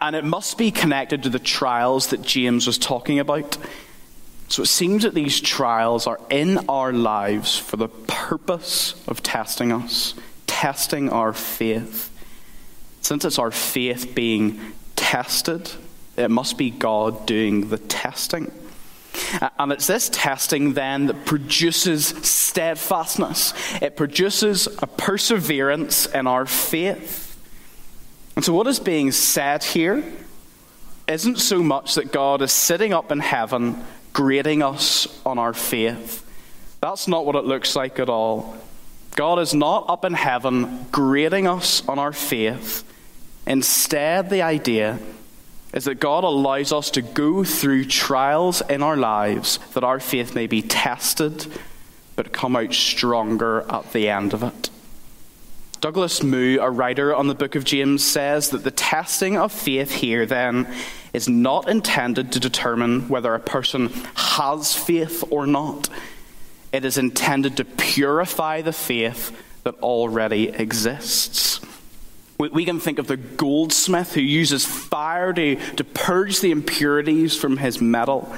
and 0.00 0.16
it 0.16 0.24
must 0.24 0.58
be 0.58 0.72
connected 0.72 1.22
to 1.22 1.28
the 1.28 1.38
trials 1.38 2.08
that 2.08 2.22
James 2.22 2.66
was 2.66 2.78
talking 2.78 3.20
about. 3.20 3.56
So 4.48 4.62
it 4.62 4.66
seems 4.66 5.02
that 5.02 5.14
these 5.14 5.40
trials 5.40 6.06
are 6.06 6.20
in 6.30 6.58
our 6.68 6.92
lives 6.92 7.58
for 7.58 7.76
the 7.76 7.88
purpose 7.88 8.94
of 9.06 9.22
testing 9.22 9.72
us, 9.72 10.14
testing 10.46 11.10
our 11.10 11.34
faith. 11.34 12.10
Since 13.02 13.26
it's 13.26 13.38
our 13.38 13.50
faith 13.50 14.14
being 14.14 14.58
tested, 14.96 15.70
it 16.16 16.30
must 16.30 16.56
be 16.56 16.70
God 16.70 17.26
doing 17.26 17.68
the 17.68 17.78
testing. 17.78 18.50
And 19.58 19.70
it's 19.70 19.86
this 19.86 20.08
testing 20.08 20.72
then 20.72 21.06
that 21.06 21.26
produces 21.26 22.06
steadfastness. 22.06 23.52
It 23.82 23.96
produces 23.96 24.66
a 24.78 24.86
perseverance 24.86 26.06
in 26.06 26.26
our 26.26 26.46
faith. 26.46 27.38
And 28.36 28.44
so, 28.44 28.52
what 28.52 28.66
is 28.66 28.80
being 28.80 29.10
said 29.12 29.64
here 29.64 30.04
isn't 31.06 31.38
so 31.38 31.62
much 31.62 31.96
that 31.96 32.12
God 32.12 32.42
is 32.42 32.52
sitting 32.52 32.92
up 32.92 33.10
in 33.10 33.18
heaven 33.18 33.84
grading 34.12 34.62
us 34.62 35.06
on 35.24 35.38
our 35.38 35.54
faith. 35.54 36.24
That's 36.80 37.08
not 37.08 37.26
what 37.26 37.36
it 37.36 37.44
looks 37.44 37.74
like 37.74 37.98
at 37.98 38.08
all. 38.08 38.56
God 39.16 39.40
is 39.40 39.54
not 39.54 39.86
up 39.88 40.04
in 40.04 40.14
heaven 40.14 40.86
grading 40.92 41.46
us 41.46 41.86
on 41.88 41.98
our 41.98 42.12
faith. 42.12 42.84
Instead, 43.46 44.30
the 44.30 44.42
idea 44.42 44.98
is 45.72 45.84
that 45.84 45.96
God 45.96 46.24
allows 46.24 46.72
us 46.72 46.90
to 46.92 47.02
go 47.02 47.44
through 47.44 47.86
trials 47.86 48.62
in 48.62 48.82
our 48.82 48.96
lives 48.96 49.58
that 49.74 49.84
our 49.84 50.00
faith 50.00 50.34
may 50.34 50.46
be 50.46 50.62
tested, 50.62 51.46
but 52.16 52.32
come 52.32 52.56
out 52.56 52.72
stronger 52.72 53.64
at 53.70 53.92
the 53.92 54.08
end 54.08 54.32
of 54.32 54.42
it. 54.42 54.70
Douglas 55.80 56.24
Moo, 56.24 56.58
a 56.58 56.70
writer 56.70 57.14
on 57.14 57.28
the 57.28 57.34
book 57.34 57.54
of 57.54 57.64
James, 57.64 58.04
says 58.04 58.50
that 58.50 58.64
the 58.64 58.70
testing 58.70 59.36
of 59.36 59.52
faith 59.52 59.92
here 59.92 60.26
then 60.26 60.66
is 61.12 61.28
not 61.28 61.68
intended 61.68 62.32
to 62.32 62.40
determine 62.40 63.08
whether 63.08 63.32
a 63.34 63.40
person 63.40 63.88
has 64.14 64.74
faith 64.74 65.22
or 65.30 65.46
not. 65.46 65.88
It 66.72 66.84
is 66.84 66.98
intended 66.98 67.56
to 67.56 67.64
purify 67.64 68.60
the 68.60 68.72
faith 68.72 69.32
that 69.62 69.76
already 69.76 70.48
exists. 70.48 71.60
We, 72.38 72.64
can 72.64 72.78
think 72.78 72.98
of 72.98 73.08
the 73.08 73.16
goldsmith 73.16 74.14
who 74.14 74.20
uses 74.20 74.64
fire 74.64 75.32
to, 75.32 75.56
to 75.56 75.84
purge 75.84 76.40
the 76.40 76.52
impurities 76.52 77.36
from 77.36 77.56
his 77.56 77.80
metal. 77.80 78.32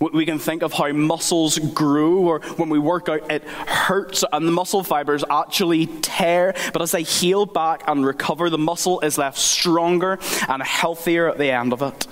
We 0.00 0.26
can 0.26 0.38
think 0.38 0.62
of 0.62 0.72
how 0.72 0.92
muscles 0.92 1.58
grow, 1.58 2.16
or 2.16 2.40
when 2.56 2.68
we 2.68 2.78
work 2.78 3.08
out, 3.08 3.30
it 3.30 3.44
hurts 3.44 4.24
and 4.32 4.46
the 4.46 4.52
muscle 4.52 4.82
fibers 4.82 5.24
actually 5.30 5.86
tear. 5.86 6.54
But 6.72 6.82
as 6.82 6.92
they 6.92 7.02
heal 7.02 7.46
back 7.46 7.84
and 7.86 8.04
recover, 8.04 8.50
the 8.50 8.58
muscle 8.58 9.00
is 9.00 9.18
left 9.18 9.38
stronger 9.38 10.18
and 10.48 10.62
healthier 10.62 11.28
at 11.28 11.38
the 11.38 11.50
end 11.50 11.72
of 11.72 11.82
it. 11.82 12.06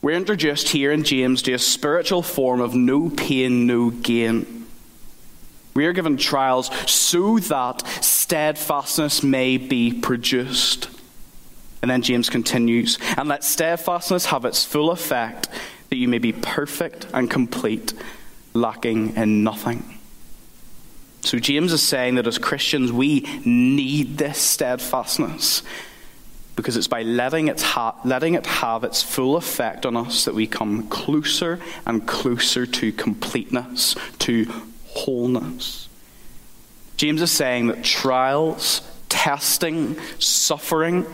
We're 0.00 0.16
introduced 0.16 0.68
here 0.68 0.92
in 0.92 1.02
James 1.02 1.42
to 1.42 1.52
a 1.54 1.58
spiritual 1.58 2.22
form 2.22 2.60
of 2.60 2.74
no 2.74 3.10
pain, 3.10 3.66
no 3.66 3.90
gain. 3.90 4.66
We 5.74 5.86
are 5.86 5.92
given 5.92 6.16
trials 6.16 6.70
so 6.90 7.38
that 7.38 7.86
steadfastness 8.02 9.22
may 9.22 9.56
be 9.56 9.92
produced. 9.92 10.88
And 11.80 11.90
then 11.90 12.02
James 12.02 12.28
continues, 12.28 12.98
and 13.16 13.28
let 13.28 13.44
steadfastness 13.44 14.26
have 14.26 14.44
its 14.44 14.64
full 14.64 14.90
effect 14.90 15.48
that 15.90 15.96
you 15.96 16.08
may 16.08 16.18
be 16.18 16.32
perfect 16.32 17.06
and 17.12 17.30
complete, 17.30 17.94
lacking 18.54 19.16
in 19.16 19.44
nothing. 19.44 19.98
So, 21.22 21.38
James 21.38 21.72
is 21.72 21.82
saying 21.82 22.14
that 22.14 22.26
as 22.26 22.38
Christians, 22.38 22.92
we 22.92 23.20
need 23.44 24.18
this 24.18 24.38
steadfastness 24.38 25.62
because 26.58 26.76
it's 26.76 26.88
by 26.88 27.02
letting 27.02 27.46
it, 27.46 27.60
ha- 27.60 27.96
letting 28.04 28.34
it 28.34 28.44
have 28.44 28.82
its 28.82 29.00
full 29.00 29.36
effect 29.36 29.86
on 29.86 29.96
us 29.96 30.24
that 30.24 30.34
we 30.34 30.46
come 30.46 30.88
closer 30.88 31.60
and 31.86 32.06
closer 32.06 32.66
to 32.66 32.90
completeness, 32.92 33.94
to 34.18 34.44
wholeness. 34.86 35.88
James 36.96 37.22
is 37.22 37.30
saying 37.30 37.68
that 37.68 37.84
trials, 37.84 38.82
testing, 39.08 39.96
suffering, 40.18 41.06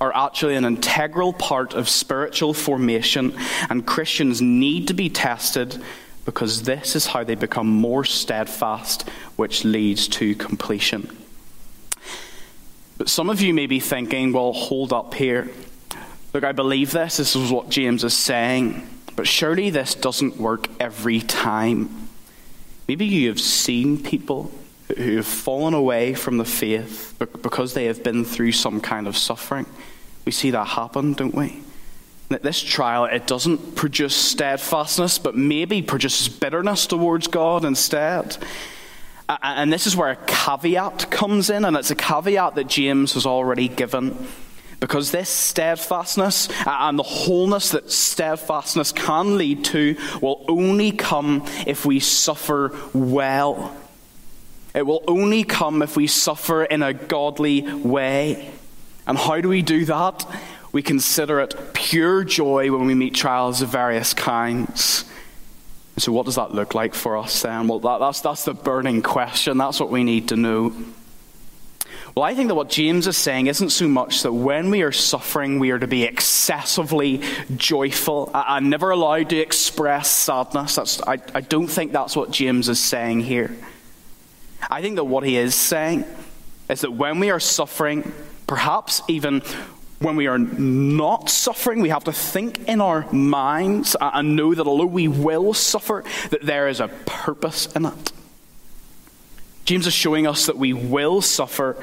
are 0.00 0.14
actually 0.14 0.54
an 0.54 0.64
integral 0.64 1.32
part 1.32 1.74
of 1.74 1.88
spiritual 1.88 2.54
formation, 2.54 3.36
and 3.68 3.86
Christians 3.86 4.40
need 4.40 4.88
to 4.88 4.94
be 4.94 5.10
tested 5.10 5.82
because 6.24 6.62
this 6.62 6.94
is 6.94 7.06
how 7.06 7.24
they 7.24 7.34
become 7.34 7.66
more 7.66 8.04
steadfast, 8.04 9.08
which 9.36 9.64
leads 9.64 10.06
to 10.08 10.34
completion. 10.34 11.08
But 12.98 13.08
some 13.08 13.30
of 13.30 13.40
you 13.40 13.54
may 13.54 13.66
be 13.66 13.80
thinking, 13.80 14.32
well, 14.32 14.52
hold 14.52 14.92
up 14.92 15.14
here. 15.14 15.50
Look, 16.34 16.44
I 16.44 16.52
believe 16.52 16.90
this. 16.90 17.16
This 17.16 17.34
is 17.34 17.50
what 17.50 17.70
James 17.70 18.04
is 18.04 18.14
saying. 18.14 18.86
But 19.16 19.26
surely 19.26 19.70
this 19.70 19.94
doesn't 19.94 20.36
work 20.36 20.68
every 20.78 21.20
time. 21.20 22.08
Maybe 22.86 23.06
you 23.06 23.28
have 23.28 23.40
seen 23.40 24.02
people 24.02 24.52
who 24.96 25.16
have 25.16 25.26
fallen 25.26 25.74
away 25.74 26.14
from 26.14 26.38
the 26.38 26.44
faith 26.44 27.14
because 27.18 27.74
they 27.74 27.84
have 27.86 28.02
been 28.02 28.24
through 28.24 28.52
some 28.52 28.80
kind 28.80 29.06
of 29.06 29.16
suffering. 29.16 29.66
We 30.24 30.32
see 30.32 30.50
that 30.52 30.66
happen, 30.66 31.12
don't 31.12 31.34
we? 31.34 31.62
This 32.28 32.60
trial, 32.60 33.06
it 33.06 33.26
doesn't 33.26 33.74
produce 33.74 34.14
steadfastness, 34.14 35.18
but 35.18 35.34
maybe 35.34 35.80
produces 35.80 36.28
bitterness 36.28 36.86
towards 36.86 37.26
God 37.26 37.64
instead. 37.64 38.36
And 39.28 39.72
this 39.72 39.86
is 39.86 39.96
where 39.96 40.10
a 40.10 40.16
caveat 40.26 41.10
comes 41.10 41.50
in, 41.50 41.64
and 41.64 41.76
it's 41.76 41.90
a 41.90 41.94
caveat 41.94 42.54
that 42.54 42.66
James 42.66 43.14
has 43.14 43.26
already 43.26 43.68
given. 43.68 44.26
Because 44.80 45.10
this 45.10 45.28
steadfastness 45.28 46.48
and 46.66 46.98
the 46.98 47.02
wholeness 47.02 47.70
that 47.70 47.90
steadfastness 47.90 48.92
can 48.92 49.36
lead 49.36 49.64
to 49.66 49.96
will 50.22 50.44
only 50.48 50.92
come 50.92 51.44
if 51.66 51.84
we 51.84 51.98
suffer 51.98 52.76
well. 52.94 53.74
It 54.78 54.86
will 54.86 55.02
only 55.08 55.42
come 55.42 55.82
if 55.82 55.96
we 55.96 56.06
suffer 56.06 56.62
in 56.62 56.84
a 56.84 56.94
godly 56.94 57.62
way. 57.62 58.48
And 59.08 59.18
how 59.18 59.40
do 59.40 59.48
we 59.48 59.60
do 59.60 59.84
that? 59.86 60.24
We 60.70 60.82
consider 60.82 61.40
it 61.40 61.74
pure 61.74 62.22
joy 62.22 62.70
when 62.70 62.86
we 62.86 62.94
meet 62.94 63.12
trials 63.12 63.60
of 63.60 63.70
various 63.70 64.14
kinds. 64.14 65.04
so, 65.96 66.12
what 66.12 66.26
does 66.26 66.36
that 66.36 66.54
look 66.54 66.76
like 66.76 66.94
for 66.94 67.16
us 67.16 67.42
then? 67.42 67.66
Well, 67.66 67.80
that, 67.80 67.98
that's, 67.98 68.20
that's 68.20 68.44
the 68.44 68.54
burning 68.54 69.02
question. 69.02 69.58
That's 69.58 69.80
what 69.80 69.90
we 69.90 70.04
need 70.04 70.28
to 70.28 70.36
know. 70.36 70.72
Well, 72.14 72.24
I 72.24 72.36
think 72.36 72.46
that 72.46 72.54
what 72.54 72.70
James 72.70 73.08
is 73.08 73.16
saying 73.16 73.48
isn't 73.48 73.70
so 73.70 73.88
much 73.88 74.22
that 74.22 74.32
when 74.32 74.70
we 74.70 74.82
are 74.82 74.92
suffering, 74.92 75.58
we 75.58 75.72
are 75.72 75.80
to 75.80 75.88
be 75.88 76.04
excessively 76.04 77.22
joyful 77.56 78.30
and 78.32 78.70
never 78.70 78.90
allowed 78.90 79.30
to 79.30 79.38
express 79.38 80.08
sadness. 80.08 80.76
That's, 80.76 81.02
I, 81.02 81.18
I 81.34 81.40
don't 81.40 81.66
think 81.66 81.90
that's 81.90 82.14
what 82.14 82.30
James 82.30 82.68
is 82.68 82.78
saying 82.78 83.22
here. 83.22 83.56
I 84.70 84.82
think 84.82 84.96
that 84.96 85.04
what 85.04 85.24
he 85.24 85.36
is 85.36 85.54
saying 85.54 86.04
is 86.68 86.82
that 86.82 86.92
when 86.92 87.18
we 87.18 87.30
are 87.30 87.40
suffering, 87.40 88.12
perhaps 88.46 89.02
even 89.08 89.42
when 90.00 90.16
we 90.16 90.26
are 90.26 90.38
not 90.38 91.28
suffering, 91.28 91.80
we 91.80 91.88
have 91.88 92.04
to 92.04 92.12
think 92.12 92.68
in 92.68 92.80
our 92.80 93.10
minds 93.12 93.96
and 94.00 94.36
know 94.36 94.54
that 94.54 94.66
although 94.66 94.86
we 94.86 95.08
will 95.08 95.52
suffer, 95.54 96.04
that 96.30 96.42
there 96.42 96.68
is 96.68 96.80
a 96.80 96.88
purpose 96.88 97.66
in 97.74 97.86
it. 97.86 98.12
James 99.64 99.86
is 99.86 99.92
showing 99.92 100.26
us 100.26 100.46
that 100.46 100.56
we 100.56 100.72
will 100.72 101.20
suffer, 101.20 101.76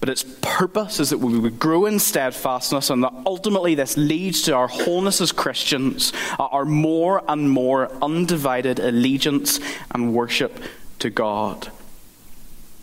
but 0.00 0.08
its 0.08 0.24
purpose 0.42 1.00
is 1.00 1.10
that 1.10 1.18
we 1.18 1.38
would 1.38 1.58
grow 1.58 1.86
in 1.86 1.98
steadfastness, 1.98 2.90
and 2.90 3.02
that 3.02 3.12
ultimately 3.26 3.74
this 3.74 3.96
leads 3.96 4.42
to 4.42 4.54
our 4.54 4.68
wholeness 4.68 5.20
as 5.20 5.32
Christians, 5.32 6.12
uh, 6.38 6.44
our 6.44 6.64
more 6.64 7.22
and 7.26 7.50
more 7.50 7.90
undivided 8.02 8.78
allegiance 8.78 9.60
and 9.92 10.14
worship 10.14 10.62
to 10.98 11.10
God. 11.10 11.70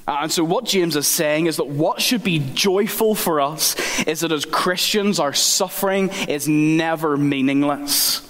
Uh, 0.08 0.20
and 0.22 0.32
so, 0.32 0.44
what 0.44 0.64
James 0.64 0.96
is 0.96 1.06
saying 1.06 1.48
is 1.48 1.58
that 1.58 1.68
what 1.68 2.02
should 2.02 2.24
be 2.24 2.40
joyful 2.40 3.14
for 3.14 3.42
us 3.42 3.76
is 4.04 4.22
that 4.22 4.32
as 4.32 4.46
Christians, 4.46 5.20
our 5.20 5.34
suffering 5.34 6.10
is 6.30 6.48
never 6.48 7.18
meaningless. 7.18 8.26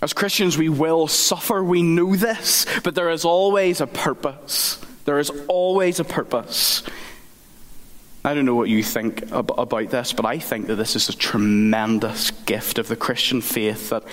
As 0.00 0.12
Christians, 0.12 0.56
we 0.56 0.68
will 0.68 1.08
suffer. 1.08 1.64
We 1.64 1.82
know 1.82 2.14
this, 2.14 2.64
but 2.84 2.94
there 2.94 3.10
is 3.10 3.24
always 3.24 3.80
a 3.80 3.88
purpose. 3.88 4.78
There 5.04 5.18
is 5.18 5.30
always 5.48 5.98
a 5.98 6.04
purpose. 6.04 6.84
I 8.24 8.34
don't 8.34 8.44
know 8.44 8.54
what 8.54 8.68
you 8.68 8.84
think 8.84 9.28
about 9.32 9.90
this, 9.90 10.12
but 10.12 10.24
I 10.24 10.38
think 10.38 10.68
that 10.68 10.76
this 10.76 10.94
is 10.94 11.08
a 11.08 11.16
tremendous 11.16 12.30
gift 12.30 12.78
of 12.78 12.86
the 12.86 12.94
Christian 12.94 13.40
faith 13.40 13.90
that 13.90 14.04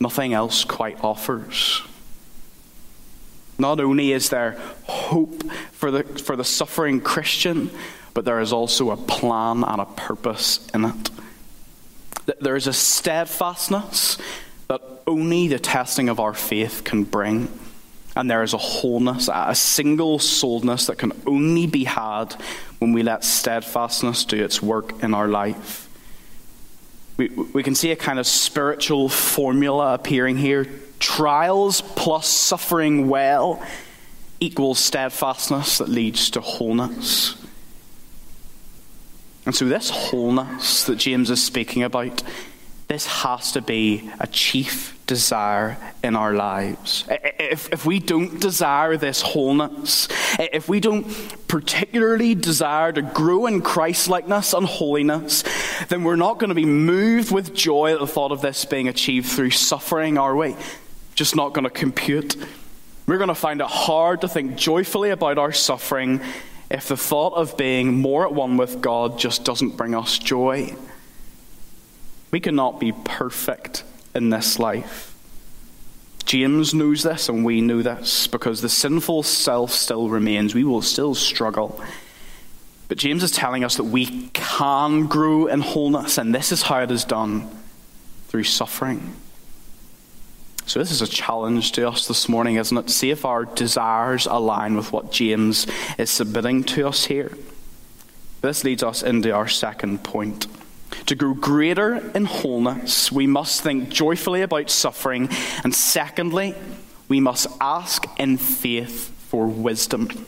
nothing 0.00 0.32
else 0.32 0.64
quite 0.64 1.02
offers. 1.04 1.82
Not 3.62 3.78
only 3.78 4.10
is 4.10 4.28
there 4.28 4.58
hope 4.86 5.48
for 5.70 5.92
the, 5.92 6.02
for 6.02 6.34
the 6.34 6.42
suffering 6.42 7.00
Christian, 7.00 7.70
but 8.12 8.24
there 8.24 8.40
is 8.40 8.52
also 8.52 8.90
a 8.90 8.96
plan 8.96 9.62
and 9.62 9.80
a 9.80 9.84
purpose 9.84 10.68
in 10.74 10.84
it. 10.84 11.10
There 12.40 12.56
is 12.56 12.66
a 12.66 12.72
steadfastness 12.72 14.18
that 14.66 14.82
only 15.06 15.46
the 15.46 15.60
testing 15.60 16.08
of 16.08 16.18
our 16.18 16.34
faith 16.34 16.82
can 16.82 17.04
bring. 17.04 17.48
And 18.16 18.28
there 18.28 18.42
is 18.42 18.52
a 18.52 18.58
wholeness, 18.58 19.30
a 19.32 19.54
single 19.54 20.18
souledness 20.18 20.88
that 20.88 20.98
can 20.98 21.12
only 21.24 21.68
be 21.68 21.84
had 21.84 22.34
when 22.80 22.92
we 22.92 23.04
let 23.04 23.22
steadfastness 23.22 24.24
do 24.24 24.42
its 24.42 24.60
work 24.60 25.04
in 25.04 25.14
our 25.14 25.28
life. 25.28 25.88
We, 27.16 27.28
we 27.28 27.62
can 27.62 27.76
see 27.76 27.92
a 27.92 27.96
kind 27.96 28.18
of 28.18 28.26
spiritual 28.26 29.08
formula 29.08 29.94
appearing 29.94 30.38
here 30.38 30.66
Trials 31.02 31.80
plus 31.80 32.28
suffering 32.28 33.08
well 33.08 33.60
equals 34.38 34.78
steadfastness 34.78 35.78
that 35.78 35.88
leads 35.88 36.30
to 36.30 36.40
wholeness. 36.40 37.34
And 39.44 39.52
so, 39.52 39.64
this 39.64 39.90
wholeness 39.90 40.84
that 40.84 40.96
James 40.96 41.28
is 41.28 41.42
speaking 41.42 41.82
about, 41.82 42.22
this 42.86 43.06
has 43.06 43.50
to 43.50 43.60
be 43.60 44.08
a 44.20 44.28
chief 44.28 44.96
desire 45.08 45.76
in 46.04 46.14
our 46.14 46.34
lives. 46.34 47.04
If, 47.08 47.72
if 47.72 47.84
we 47.84 47.98
don't 47.98 48.40
desire 48.40 48.96
this 48.96 49.22
wholeness, 49.22 50.06
if 50.38 50.68
we 50.68 50.78
don't 50.78 51.04
particularly 51.48 52.36
desire 52.36 52.92
to 52.92 53.02
grow 53.02 53.46
in 53.46 53.60
Christlikeness 53.60 54.52
and 54.52 54.66
holiness, 54.66 55.42
then 55.88 56.04
we're 56.04 56.14
not 56.14 56.38
going 56.38 56.50
to 56.50 56.54
be 56.54 56.64
moved 56.64 57.32
with 57.32 57.54
joy 57.54 57.92
at 57.92 57.98
the 57.98 58.06
thought 58.06 58.30
of 58.30 58.40
this 58.40 58.64
being 58.64 58.86
achieved 58.86 59.26
through 59.26 59.50
suffering, 59.50 60.16
are 60.16 60.36
we? 60.36 60.54
Just 61.22 61.36
not 61.36 61.52
going 61.52 61.62
to 61.62 61.70
compute. 61.70 62.36
We're 63.06 63.18
going 63.18 63.28
to 63.28 63.34
find 63.36 63.60
it 63.60 63.68
hard 63.68 64.22
to 64.22 64.28
think 64.28 64.56
joyfully 64.56 65.10
about 65.10 65.38
our 65.38 65.52
suffering 65.52 66.20
if 66.68 66.88
the 66.88 66.96
thought 66.96 67.34
of 67.34 67.56
being 67.56 67.94
more 67.94 68.26
at 68.26 68.34
one 68.34 68.56
with 68.56 68.80
God 68.80 69.20
just 69.20 69.44
doesn't 69.44 69.76
bring 69.76 69.94
us 69.94 70.18
joy. 70.18 70.74
We 72.32 72.40
cannot 72.40 72.80
be 72.80 72.90
perfect 72.90 73.84
in 74.16 74.30
this 74.30 74.58
life. 74.58 75.14
James 76.24 76.74
knows 76.74 77.04
this, 77.04 77.28
and 77.28 77.44
we 77.44 77.60
know 77.60 77.82
this, 77.82 78.26
because 78.26 78.60
the 78.60 78.68
sinful 78.68 79.22
self 79.22 79.70
still 79.70 80.08
remains. 80.08 80.56
We 80.56 80.64
will 80.64 80.82
still 80.82 81.14
struggle. 81.14 81.80
But 82.88 82.98
James 82.98 83.22
is 83.22 83.30
telling 83.30 83.62
us 83.62 83.76
that 83.76 83.84
we 83.84 84.28
can 84.30 85.06
grow 85.06 85.46
in 85.46 85.60
wholeness, 85.60 86.18
and 86.18 86.34
this 86.34 86.50
is 86.50 86.62
how 86.62 86.80
it 86.80 86.90
is 86.90 87.04
done 87.04 87.48
through 88.26 88.44
suffering. 88.44 89.14
So, 90.64 90.78
this 90.78 90.90
is 90.90 91.02
a 91.02 91.08
challenge 91.08 91.72
to 91.72 91.88
us 91.88 92.06
this 92.06 92.28
morning, 92.28 92.56
isn't 92.56 92.76
it? 92.76 92.88
See 92.88 93.10
if 93.10 93.24
our 93.24 93.44
desires 93.44 94.26
align 94.26 94.76
with 94.76 94.92
what 94.92 95.10
James 95.10 95.66
is 95.98 96.10
submitting 96.10 96.62
to 96.64 96.86
us 96.88 97.06
here. 97.06 97.36
This 98.42 98.64
leads 98.64 98.82
us 98.82 99.02
into 99.02 99.32
our 99.32 99.48
second 99.48 100.04
point. 100.04 100.46
To 101.06 101.14
grow 101.14 101.34
greater 101.34 101.96
in 102.14 102.26
wholeness, 102.26 103.10
we 103.10 103.26
must 103.26 103.62
think 103.62 103.88
joyfully 103.88 104.42
about 104.42 104.70
suffering. 104.70 105.28
And 105.64 105.74
secondly, 105.74 106.54
we 107.08 107.20
must 107.20 107.46
ask 107.60 108.04
in 108.18 108.36
faith 108.36 109.10
for 109.28 109.46
wisdom. 109.46 110.26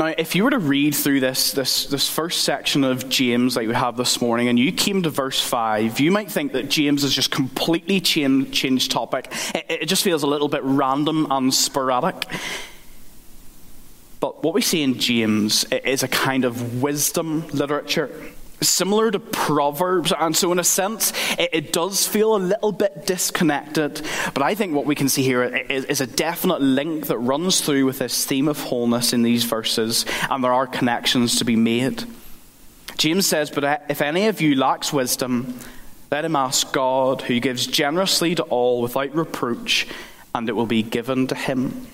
Now, 0.00 0.14
if 0.16 0.34
you 0.34 0.44
were 0.44 0.50
to 0.50 0.58
read 0.58 0.94
through 0.94 1.20
this, 1.20 1.52
this, 1.52 1.84
this 1.84 2.08
first 2.08 2.44
section 2.44 2.84
of 2.84 3.10
James 3.10 3.52
that 3.52 3.66
we 3.66 3.74
have 3.74 3.98
this 3.98 4.22
morning, 4.22 4.48
and 4.48 4.58
you 4.58 4.72
came 4.72 5.02
to 5.02 5.10
verse 5.10 5.38
5, 5.42 6.00
you 6.00 6.10
might 6.10 6.30
think 6.30 6.52
that 6.52 6.70
James 6.70 7.02
has 7.02 7.12
just 7.12 7.30
completely 7.30 8.00
changed, 8.00 8.50
changed 8.50 8.90
topic. 8.90 9.30
It, 9.54 9.66
it 9.68 9.86
just 9.90 10.02
feels 10.02 10.22
a 10.22 10.26
little 10.26 10.48
bit 10.48 10.62
random 10.64 11.26
and 11.30 11.52
sporadic. 11.52 12.14
But 14.20 14.42
what 14.42 14.54
we 14.54 14.62
see 14.62 14.80
in 14.80 14.98
James 14.98 15.64
is 15.64 16.02
a 16.02 16.08
kind 16.08 16.46
of 16.46 16.80
wisdom 16.80 17.46
literature 17.48 18.10
similar 18.60 19.10
to 19.10 19.18
Proverbs, 19.18 20.12
and 20.18 20.36
so 20.36 20.52
in 20.52 20.58
a 20.58 20.64
sense, 20.64 21.12
it, 21.38 21.50
it, 21.52 21.72
does 21.72 22.06
feel 22.06 22.36
a 22.36 22.38
little 22.38 22.72
bit 22.72 23.06
disconnected. 23.06 24.02
But 24.34 24.42
I 24.42 24.54
think 24.54 24.74
what 24.74 24.86
we 24.86 24.94
can 24.94 25.08
see 25.08 25.22
here 25.22 25.44
is, 25.44 25.84
is, 25.86 26.00
a 26.00 26.06
definite 26.06 26.60
link 26.60 27.06
that 27.06 27.18
runs 27.18 27.60
through 27.60 27.86
with 27.86 27.98
this 27.98 28.24
theme 28.24 28.48
of 28.48 28.60
wholeness 28.60 29.12
in 29.12 29.22
these 29.22 29.44
verses, 29.44 30.04
and 30.30 30.44
there 30.44 30.52
are 30.52 30.66
connections 30.66 31.36
to 31.36 31.44
be 31.44 31.56
made. 31.56 32.04
James 32.96 33.26
says, 33.26 33.50
But 33.50 33.84
if 33.88 34.02
any 34.02 34.26
of 34.26 34.40
you 34.40 34.56
lacks 34.56 34.92
wisdom, 34.92 35.58
let 36.10 36.24
him 36.24 36.36
ask 36.36 36.72
God, 36.72 37.22
who 37.22 37.40
gives 37.40 37.66
generously 37.66 38.34
to 38.34 38.42
all 38.44 38.82
without 38.82 39.14
reproach, 39.14 39.86
and 40.34 40.48
it 40.48 40.52
will 40.52 40.66
be 40.66 40.82
given 40.82 41.26
to 41.28 41.34
him. 41.34 41.86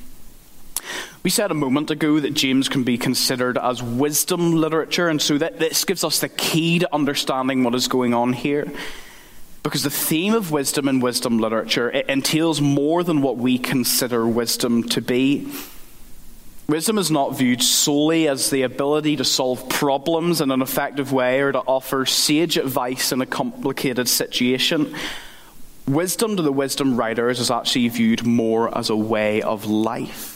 We 1.27 1.31
said 1.31 1.51
a 1.51 1.55
moment 1.55 1.91
ago 1.91 2.21
that 2.21 2.35
James 2.35 2.69
can 2.69 2.85
be 2.85 2.97
considered 2.99 3.59
as 3.59 3.83
wisdom 3.83 4.53
literature, 4.53 5.09
and 5.09 5.21
so 5.21 5.37
that 5.39 5.59
this 5.59 5.85
gives 5.85 6.05
us 6.05 6.21
the 6.21 6.29
key 6.29 6.79
to 6.79 6.95
understanding 6.95 7.65
what 7.65 7.75
is 7.75 7.89
going 7.89 8.15
on 8.15 8.33
here. 8.33 8.71
Because 9.65 9.83
the 9.83 9.91
theme 9.91 10.35
of 10.35 10.53
wisdom 10.53 10.87
in 10.87 11.01
wisdom 11.01 11.41
literature 11.41 11.91
it 11.91 12.09
entails 12.09 12.61
more 12.61 13.03
than 13.03 13.23
what 13.23 13.39
we 13.39 13.59
consider 13.59 14.25
wisdom 14.25 14.85
to 14.91 15.01
be. 15.01 15.53
Wisdom 16.69 16.97
is 16.97 17.11
not 17.11 17.37
viewed 17.37 17.61
solely 17.61 18.29
as 18.29 18.51
the 18.51 18.63
ability 18.63 19.17
to 19.17 19.25
solve 19.25 19.69
problems 19.69 20.41
in 20.41 20.53
an 20.53 20.63
effective 20.63 21.11
way 21.11 21.41
or 21.41 21.51
to 21.51 21.59
offer 21.59 22.07
sage 22.07 22.57
advice 22.57 23.11
in 23.11 23.21
a 23.21 23.27
complicated 23.27 24.09
situation. 24.09 24.95
Wisdom 25.89 26.37
to 26.37 26.43
the 26.45 26.53
wisdom 26.53 26.97
writers 26.97 27.41
is 27.41 27.51
actually 27.51 27.89
viewed 27.89 28.25
more 28.25 28.79
as 28.79 28.91
a 28.91 28.97
way 28.97 29.43
of 29.43 29.67
life. 29.67 30.36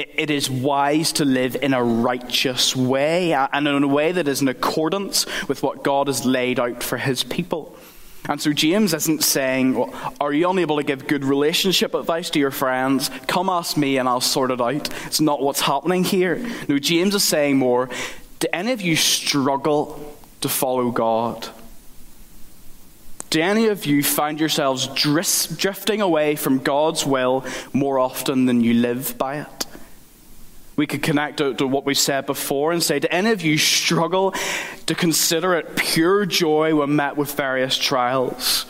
It 0.00 0.30
is 0.30 0.48
wise 0.48 1.12
to 1.12 1.24
live 1.24 1.56
in 1.56 1.74
a 1.74 1.82
righteous 1.82 2.74
way 2.74 3.34
uh, 3.34 3.48
and 3.52 3.68
in 3.68 3.82
a 3.82 3.88
way 3.88 4.12
that 4.12 4.28
is 4.28 4.40
in 4.40 4.48
accordance 4.48 5.26
with 5.46 5.62
what 5.62 5.82
God 5.82 6.06
has 6.06 6.24
laid 6.24 6.58
out 6.58 6.82
for 6.82 6.96
his 6.96 7.22
people. 7.22 7.76
And 8.28 8.40
so 8.40 8.52
James 8.52 8.94
isn't 8.94 9.24
saying, 9.24 9.74
well, 9.74 10.14
Are 10.20 10.32
you 10.32 10.48
unable 10.48 10.76
to 10.76 10.82
give 10.82 11.06
good 11.06 11.24
relationship 11.24 11.94
advice 11.94 12.30
to 12.30 12.38
your 12.38 12.50
friends? 12.50 13.10
Come 13.26 13.48
ask 13.48 13.76
me 13.76 13.98
and 13.98 14.08
I'll 14.08 14.20
sort 14.20 14.50
it 14.50 14.60
out. 14.60 14.88
It's 15.06 15.20
not 15.20 15.42
what's 15.42 15.60
happening 15.60 16.04
here. 16.04 16.36
No, 16.68 16.78
James 16.78 17.14
is 17.14 17.24
saying 17.24 17.58
more, 17.58 17.90
Do 18.38 18.46
any 18.52 18.72
of 18.72 18.80
you 18.80 18.96
struggle 18.96 20.16
to 20.40 20.48
follow 20.48 20.90
God? 20.90 21.48
Do 23.30 23.40
any 23.40 23.66
of 23.66 23.86
you 23.86 24.02
find 24.02 24.40
yourselves 24.40 24.88
drifting 24.88 26.00
away 26.00 26.34
from 26.34 26.58
God's 26.58 27.06
will 27.06 27.44
more 27.72 27.98
often 27.98 28.46
than 28.46 28.60
you 28.60 28.74
live 28.74 29.16
by 29.18 29.40
it? 29.40 29.59
We 30.80 30.86
could 30.86 31.02
connect 31.02 31.36
to, 31.36 31.52
to 31.52 31.66
what 31.66 31.84
we 31.84 31.92
said 31.92 32.24
before 32.24 32.72
and 32.72 32.82
say, 32.82 33.00
Do 33.00 33.08
any 33.10 33.32
of 33.32 33.42
you 33.42 33.58
struggle 33.58 34.32
to 34.86 34.94
consider 34.94 35.52
it 35.52 35.76
pure 35.76 36.24
joy 36.24 36.74
when 36.74 36.96
met 36.96 37.18
with 37.18 37.34
various 37.34 37.76
trials? 37.76 38.64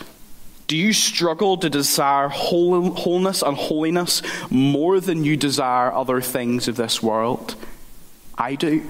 Do 0.67 0.75
you 0.75 0.91
struggle 0.91 1.55
to 1.55 1.69
desire 1.69 2.27
wholeness 2.27 3.41
and 3.41 3.55
holiness 3.55 4.23
more 4.49 4.99
than 4.99 5.23
you 5.23 5.37
desire 5.37 5.89
other 5.93 6.19
things 6.19 6.67
of 6.67 6.75
this 6.75 7.01
world? 7.01 7.55
I 8.37 8.55
do. 8.55 8.85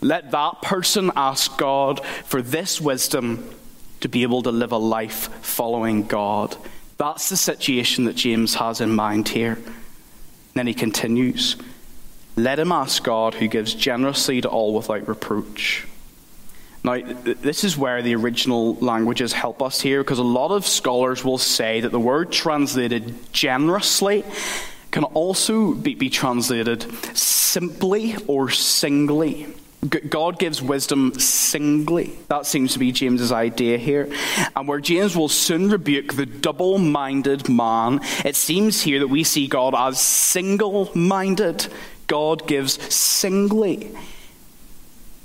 Let 0.00 0.30
that 0.30 0.62
person 0.62 1.10
ask 1.16 1.58
God 1.58 2.06
for 2.06 2.40
this 2.40 2.80
wisdom 2.80 3.52
to 3.98 4.08
be 4.08 4.22
able 4.22 4.42
to 4.42 4.52
live 4.52 4.70
a 4.70 4.76
life 4.76 5.28
following 5.44 6.06
God. 6.06 6.56
That's 6.98 7.30
the 7.30 7.36
situation 7.36 8.04
that 8.04 8.14
James 8.14 8.54
has 8.54 8.80
in 8.80 8.94
mind 8.94 9.26
here. 9.30 9.54
And 9.54 10.54
then 10.54 10.68
he 10.68 10.74
continues. 10.74 11.56
Let 12.36 12.58
him 12.58 12.72
ask 12.72 13.02
God, 13.02 13.34
who 13.34 13.48
gives 13.48 13.74
generously 13.74 14.40
to 14.40 14.48
all 14.48 14.74
without 14.74 15.06
reproach. 15.06 15.86
Now, 16.84 16.98
this 17.00 17.62
is 17.62 17.76
where 17.76 18.02
the 18.02 18.16
original 18.16 18.74
languages 18.76 19.32
help 19.32 19.62
us 19.62 19.80
here, 19.80 20.02
because 20.02 20.18
a 20.18 20.24
lot 20.24 20.50
of 20.50 20.66
scholars 20.66 21.24
will 21.24 21.38
say 21.38 21.80
that 21.80 21.92
the 21.92 22.00
word 22.00 22.32
translated 22.32 23.32
generously 23.32 24.24
can 24.90 25.04
also 25.04 25.74
be, 25.74 25.94
be 25.94 26.10
translated 26.10 26.82
simply 27.16 28.16
or 28.26 28.50
singly. 28.50 29.46
God 29.88 30.38
gives 30.38 30.62
wisdom 30.62 31.18
singly. 31.18 32.16
That 32.28 32.46
seems 32.46 32.72
to 32.74 32.78
be 32.78 32.92
James's 32.92 33.32
idea 33.32 33.78
here. 33.78 34.12
And 34.54 34.68
where 34.68 34.78
James 34.78 35.16
will 35.16 35.28
soon 35.28 35.70
rebuke 35.70 36.14
the 36.14 36.26
double 36.26 36.78
minded 36.78 37.48
man, 37.48 38.00
it 38.24 38.36
seems 38.36 38.82
here 38.82 39.00
that 39.00 39.08
we 39.08 39.24
see 39.24 39.48
God 39.48 39.74
as 39.76 40.00
single 40.00 40.90
minded. 40.96 41.66
God 42.06 42.46
gives 42.46 42.82
singly. 42.94 43.90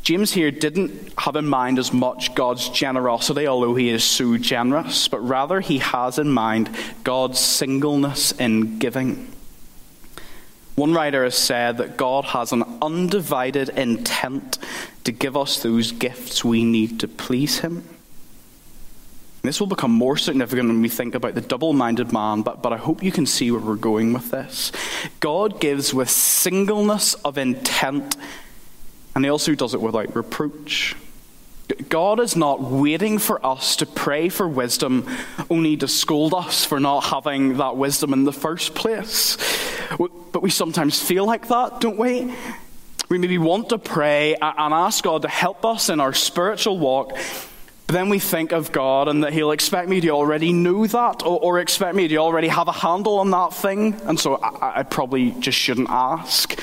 James 0.04 0.32
here 0.32 0.52
didn't 0.52 1.12
have 1.18 1.36
in 1.36 1.48
mind 1.48 1.78
as 1.80 1.92
much 1.92 2.34
God's 2.34 2.70
generosity, 2.70 3.46
although 3.46 3.76
he 3.76 3.90
is 3.90 4.06
so 4.06 4.38
generous, 4.38 5.10
but 5.10 5.20
rather 5.20 5.60
he 5.60 5.80
has 5.80 6.18
in 6.18 6.30
mind 6.30 6.70
God's 7.04 7.40
singleness 7.40 8.32
in 8.32 8.80
giving. 8.80 9.30
One 10.76 10.94
writer 10.94 11.24
has 11.24 11.36
said 11.36 11.78
that 11.78 11.98
God 11.98 12.24
has 12.26 12.54
an 12.54 12.64
undivided 12.82 13.70
intent 13.70 14.60
to 15.04 15.12
give 15.12 15.36
us 15.36 15.62
those 15.62 15.92
gifts 15.92 16.46
we 16.46 16.64
need 16.64 17.00
to 17.00 17.08
please 17.08 17.60
him. 17.60 17.84
This 19.48 19.62
will 19.62 19.68
become 19.68 19.92
more 19.92 20.18
significant 20.18 20.68
when 20.68 20.82
we 20.82 20.90
think 20.90 21.16
about 21.16 21.34
the 21.34 21.42
double 21.42 21.72
minded 21.72 22.12
man, 22.12 22.42
but, 22.42 22.62
but 22.62 22.74
I 22.74 22.78
hope 22.78 23.02
you 23.02 23.14
can 23.14 23.26
see 23.26 23.50
where 23.50 23.62
we're 23.62 23.76
going 23.76 24.12
with 24.12 24.30
this. 24.30 24.74
God 25.22 25.62
gives 25.62 25.94
with 25.94 26.10
singleness 26.10 27.14
of 27.14 27.38
intent, 27.38 28.18
and 29.16 29.24
He 29.24 29.30
also 29.30 29.56
does 29.56 29.74
it 29.74 29.82
without 29.82 30.14
reproach. 30.16 30.96
God 31.90 32.20
is 32.20 32.36
not 32.36 32.62
waiting 32.62 33.20
for 33.20 33.46
us 33.46 33.78
to 33.78 33.86
pray 33.86 34.30
for 34.30 34.48
wisdom 34.48 35.08
only 35.50 35.78
to 35.78 35.88
scold 35.88 36.34
us 36.34 36.66
for 36.66 36.80
not 36.80 37.06
having 37.06 37.58
that 37.58 37.78
wisdom 37.78 38.14
in 38.14 38.26
the 38.26 38.34
first 38.34 38.76
place. 38.76 39.38
But 39.98 40.42
we 40.42 40.50
sometimes 40.50 41.02
feel 41.02 41.26
like 41.26 41.48
that, 41.48 41.80
don't 41.80 41.98
we? 41.98 42.34
We 43.10 43.18
maybe 43.18 43.38
want 43.38 43.70
to 43.70 43.78
pray 43.78 44.36
and 44.36 44.74
ask 44.74 45.04
God 45.04 45.22
to 45.22 45.30
help 45.30 45.64
us 45.66 45.90
in 45.90 46.02
our 46.02 46.14
spiritual 46.14 46.78
walk, 46.78 47.18
but 47.88 47.94
then 47.94 48.10
we 48.10 48.20
think 48.20 48.52
of 48.52 48.74
God 48.74 49.08
and 49.08 49.24
that 49.24 49.32
He'll 49.32 49.52
expect 49.52 49.88
me 49.88 50.02
to 50.02 50.10
already 50.10 50.52
know 50.52 50.86
that 50.88 51.24
or, 51.24 51.40
or 51.40 51.60
expect 51.60 51.96
me 51.96 52.10
to 52.10 52.18
already 52.18 52.50
have 52.50 52.68
a 52.68 52.74
handle 52.74 53.20
on 53.20 53.32
that 53.32 53.54
thing. 53.54 53.94
And 54.04 54.20
so 54.20 54.36
I, 54.36 54.80
I 54.80 54.84
probably 54.84 55.32
just 55.32 55.58
shouldn't 55.58 55.90
ask. 55.90 56.60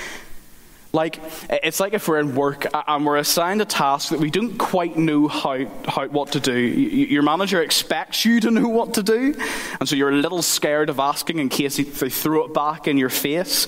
Like, 0.92 1.18
it's 1.48 1.80
like 1.80 1.94
if 1.94 2.06
we're 2.06 2.20
in 2.20 2.36
work 2.36 2.66
and 2.72 3.04
we're 3.04 3.16
assigned 3.16 3.62
a 3.62 3.64
task 3.64 4.10
that 4.10 4.20
we 4.20 4.30
don't 4.30 4.58
quite 4.58 4.96
know 4.96 5.26
how, 5.26 5.64
how, 5.88 6.06
what 6.06 6.32
to 6.32 6.40
do. 6.40 6.56
Your 6.56 7.22
manager 7.22 7.62
expects 7.62 8.24
you 8.24 8.38
to 8.40 8.50
know 8.50 8.68
what 8.68 8.94
to 8.94 9.02
do, 9.02 9.34
and 9.80 9.88
so 9.88 9.96
you're 9.96 10.10
a 10.10 10.16
little 10.16 10.40
scared 10.40 10.90
of 10.90 11.00
asking 11.00 11.40
in 11.40 11.48
case 11.48 11.78
they 11.78 12.10
throw 12.10 12.44
it 12.44 12.54
back 12.54 12.86
in 12.86 12.96
your 12.96 13.08
face. 13.08 13.66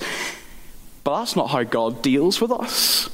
But 1.03 1.19
that's 1.19 1.35
not 1.35 1.47
how 1.47 1.63
God 1.63 2.01
deals 2.01 2.39
with 2.39 2.51
us. 2.51 3.09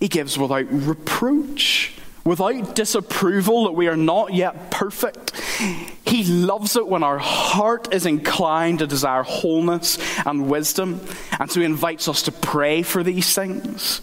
He 0.00 0.08
gives 0.08 0.36
without 0.36 0.66
reproach 0.72 1.92
without 2.24 2.74
disapproval 2.74 3.64
that 3.64 3.72
we 3.72 3.88
are 3.88 3.96
not 3.96 4.32
yet 4.32 4.70
perfect. 4.70 5.36
He 6.06 6.24
loves 6.24 6.76
it 6.76 6.86
when 6.86 7.02
our 7.02 7.18
heart 7.18 7.92
is 7.92 8.06
inclined 8.06 8.80
to 8.80 8.86
desire 8.86 9.22
wholeness 9.22 9.98
and 10.26 10.48
wisdom, 10.48 11.00
and 11.38 11.50
so 11.50 11.60
He 11.60 11.66
invites 11.66 12.08
us 12.08 12.22
to 12.22 12.32
pray 12.32 12.82
for 12.82 13.02
these 13.02 13.34
things. 13.34 14.00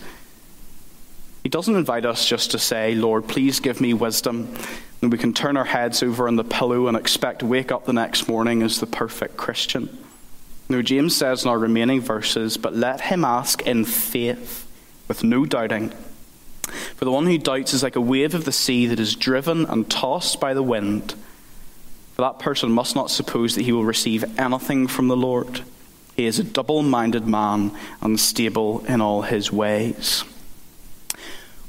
He 1.43 1.49
doesn't 1.49 1.75
invite 1.75 2.05
us 2.05 2.27
just 2.27 2.51
to 2.51 2.59
say, 2.59 2.95
Lord, 2.95 3.27
please 3.27 3.59
give 3.59 3.79
me 3.79 3.93
wisdom, 3.93 4.53
and 5.01 5.11
we 5.11 5.17
can 5.17 5.33
turn 5.33 5.55
our 5.55 5.65
heads 5.65 6.03
over 6.03 6.27
on 6.27 6.35
the 6.35 6.43
pillow 6.43 6.87
and 6.87 6.97
expect 6.97 7.39
to 7.39 7.45
wake 7.45 7.71
up 7.71 7.85
the 7.85 7.93
next 7.93 8.27
morning 8.27 8.61
as 8.61 8.79
the 8.79 8.87
perfect 8.87 9.37
Christian. 9.37 9.97
No, 10.67 10.81
James 10.81 11.15
says 11.15 11.43
in 11.43 11.49
our 11.49 11.57
remaining 11.57 12.01
verses, 12.01 12.57
but 12.57 12.75
let 12.75 13.01
him 13.01 13.23
ask 13.23 13.65
in 13.65 13.85
faith, 13.85 14.67
with 15.07 15.23
no 15.23 15.45
doubting. 15.45 15.93
For 16.99 17.05
the 17.05 17.11
one 17.11 17.27
who 17.27 17.37
doubts 17.37 17.73
is 17.73 17.81
like 17.81 17.95
a 17.95 18.01
wave 18.01 18.35
of 18.35 18.43
the 18.43 18.51
sea 18.51 18.85
that 18.87 18.99
is 18.99 19.15
driven 19.15 19.65
and 19.67 19.89
tossed 19.89 20.41
by 20.41 20.53
the 20.53 20.61
wind. 20.61 21.13
For 22.13 22.23
that 22.23 22.39
person 22.39 22.73
must 22.73 22.93
not 22.93 23.09
suppose 23.09 23.55
that 23.55 23.63
he 23.63 23.71
will 23.71 23.85
receive 23.85 24.37
anything 24.37 24.85
from 24.85 25.07
the 25.07 25.15
Lord. 25.15 25.61
He 26.17 26.25
is 26.25 26.39
a 26.39 26.43
double 26.43 26.83
minded 26.83 27.25
man, 27.25 27.71
unstable 28.01 28.83
in 28.85 28.99
all 28.99 29.21
his 29.21 29.49
ways. 29.49 30.25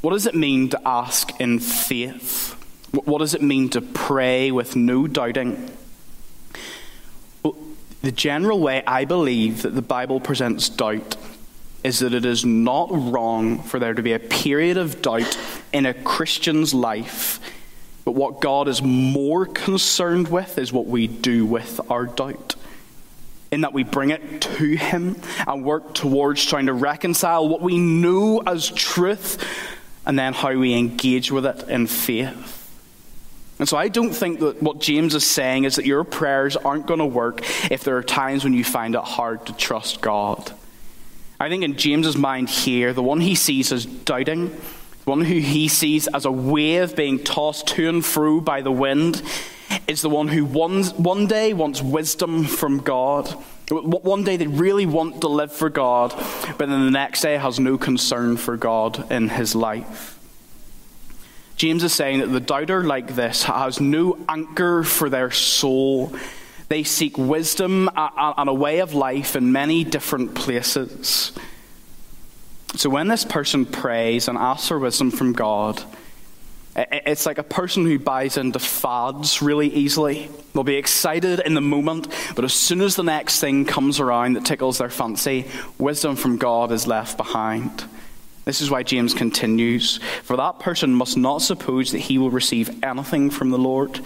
What 0.01 0.11
does 0.11 0.27
it 0.27 0.35
mean 0.35 0.69
to 0.71 0.81
ask 0.85 1.31
in 1.41 1.61
faith? 1.61 2.57
What 2.91 3.19
does 3.19 3.33
it 3.33 3.41
mean 3.41 3.69
to 3.69 3.81
pray 3.81 4.51
with 4.51 4.75
no 4.75 5.07
doubting? 5.07 5.71
Well, 7.45 7.57
the 8.03 8.11
general 8.11 8.59
way 8.59 8.83
I 8.85 9.05
believe 9.05 9.63
that 9.63 9.77
the 9.77 9.81
Bible 9.81 10.19
presents 10.19 10.69
doubt 10.69 11.17
is 11.83 12.01
that 12.01 12.13
it 12.13 12.25
is 12.25 12.45
not 12.45 12.89
wrong 12.91 13.63
for 13.63 13.79
there 13.79 13.95
to 13.95 14.03
be 14.03 14.13
a 14.13 14.19
period 14.19 14.77
of 14.77 15.01
doubt 15.03 15.39
in 15.73 15.87
a 15.87 15.95
Christian's 15.95 16.75
life, 16.75 17.41
but 18.05 18.13
what 18.13 18.41
God 18.41 18.69
is 18.69 18.83
more 18.83 19.47
concerned 19.47 20.29
with 20.29 20.59
is 20.59 20.73
what 20.73 20.87
we 20.87 21.07
do 21.07 21.47
with 21.47 21.81
our 21.91 22.07
doubt. 22.07 22.57
In 23.51 23.63
that 23.63 23.73
we 23.73 23.83
bring 23.83 24.11
it 24.11 24.43
to 24.43 24.77
Him 24.77 25.17
and 25.47 25.65
work 25.65 25.95
towards 25.95 26.45
trying 26.45 26.67
to 26.67 26.73
reconcile 26.73 27.49
what 27.49 27.63
we 27.63 27.79
know 27.79 28.43
as 28.47 28.69
truth 28.69 29.45
and 30.07 30.19
then 30.19 30.35
how 30.35 30.55
we 30.55 30.75
engage 30.75 31.33
with 31.33 31.47
it 31.47 31.69
in 31.69 31.87
faith. 31.87 32.57
And 33.59 33.69
so 33.69 33.77
I 33.77 33.89
don't 33.89 34.13
think 34.13 34.41
that 34.41 34.63
what 34.63 34.81
James 34.81 35.15
is 35.15 35.27
saying 35.27 35.65
is 35.65 35.77
that 35.77 35.85
your 35.85 36.03
prayers 36.05 36.57
aren't 36.57 36.87
going 36.87 37.01
to 37.01 37.07
work 37.07 37.43
if 37.71 37.85
there 37.85 37.97
are 37.97 38.03
times 38.03 38.43
when 38.43 38.55
you 38.55 38.65
find 38.65 38.95
it 38.95 39.03
hard 39.03 39.45
to 39.47 39.53
trust 39.53 40.01
God. 40.01 40.53
I 41.41 41.49
think 41.49 41.65
in 41.65 41.77
James's 41.77 42.19
mind 42.19 42.51
here, 42.51 42.93
the 42.93 43.03
one 43.03 43.21
he 43.21 43.35
sees 43.35 43.73
as 43.73 43.87
doubting, 43.87 44.51
the 44.51 45.11
one 45.11 45.23
who 45.23 45.39
he 45.39 45.69
sees 45.69 46.07
as 46.07 46.27
a 46.27 46.31
wave 46.31 46.95
being 46.95 47.19
tossed 47.19 47.69
to 47.69 47.89
and 47.89 48.05
fro 48.05 48.43
by 48.43 48.61
the 48.61 48.71
wind, 48.71 49.23
is 49.87 50.03
the 50.03 50.11
one 50.11 50.29
who 50.29 50.45
one, 50.45 50.85
one 50.85 51.27
day 51.27 51.55
wants 51.55 51.81
wisdom 51.81 52.45
from 52.45 52.81
God. 52.81 53.27
One 53.71 54.25
day 54.25 54.37
they 54.37 54.49
really 54.49 54.85
want 54.85 55.23
to 55.23 55.29
live 55.29 55.53
for 55.53 55.71
God, 55.71 56.13
but 56.59 56.69
then 56.69 56.85
the 56.85 56.91
next 56.91 57.23
day 57.23 57.39
has 57.39 57.59
no 57.59 57.79
concern 57.79 58.37
for 58.37 58.59
God 58.59 59.11
in 59.11 59.31
his 59.31 59.55
life. 59.55 60.19
James 61.57 61.85
is 61.85 61.93
saying 61.93 62.21
that 62.21 62.27
the 62.27 62.41
doubter 62.41 62.85
like 62.85 63.15
this 63.15 63.45
has 63.45 63.81
no 63.81 64.19
anchor 64.29 64.83
for 64.83 65.09
their 65.09 65.31
soul. 65.31 66.13
They 66.71 66.85
seek 66.85 67.19
wisdom 67.19 67.91
and 67.97 68.49
a 68.49 68.55
way 68.55 68.79
of 68.79 68.95
life 68.95 69.35
in 69.35 69.51
many 69.51 69.83
different 69.83 70.37
places. 70.37 71.33
So 72.77 72.89
when 72.89 73.09
this 73.09 73.25
person 73.25 73.67
prays 73.67 74.29
and 74.29 74.39
asks 74.39 74.69
for 74.69 74.79
wisdom 74.79 75.11
from 75.11 75.33
God, 75.33 75.83
it's 76.77 77.27
like 77.27 77.39
a 77.39 77.43
person 77.43 77.85
who 77.85 77.99
buys 77.99 78.37
into 78.37 78.61
fads 78.61 79.43
really 79.43 79.67
easily. 79.67 80.31
They'll 80.55 80.63
be 80.63 80.77
excited 80.77 81.41
in 81.41 81.55
the 81.55 81.61
moment, 81.61 82.07
but 82.37 82.45
as 82.45 82.55
soon 82.55 82.83
as 82.83 82.95
the 82.95 83.03
next 83.03 83.41
thing 83.41 83.65
comes 83.65 83.99
around 83.99 84.35
that 84.35 84.45
tickles 84.45 84.79
their 84.79 84.91
fancy, 84.91 85.47
wisdom 85.77 86.15
from 86.15 86.37
God 86.37 86.71
is 86.71 86.87
left 86.87 87.17
behind. 87.17 87.85
This 88.45 88.61
is 88.61 88.71
why 88.71 88.85
James 88.85 89.13
continues 89.13 89.99
For 90.23 90.37
that 90.37 90.61
person 90.61 90.95
must 90.95 91.17
not 91.17 91.43
suppose 91.43 91.91
that 91.91 91.99
he 91.99 92.17
will 92.17 92.31
receive 92.31 92.85
anything 92.85 93.31
from 93.31 93.51
the 93.51 93.59
Lord. 93.59 93.99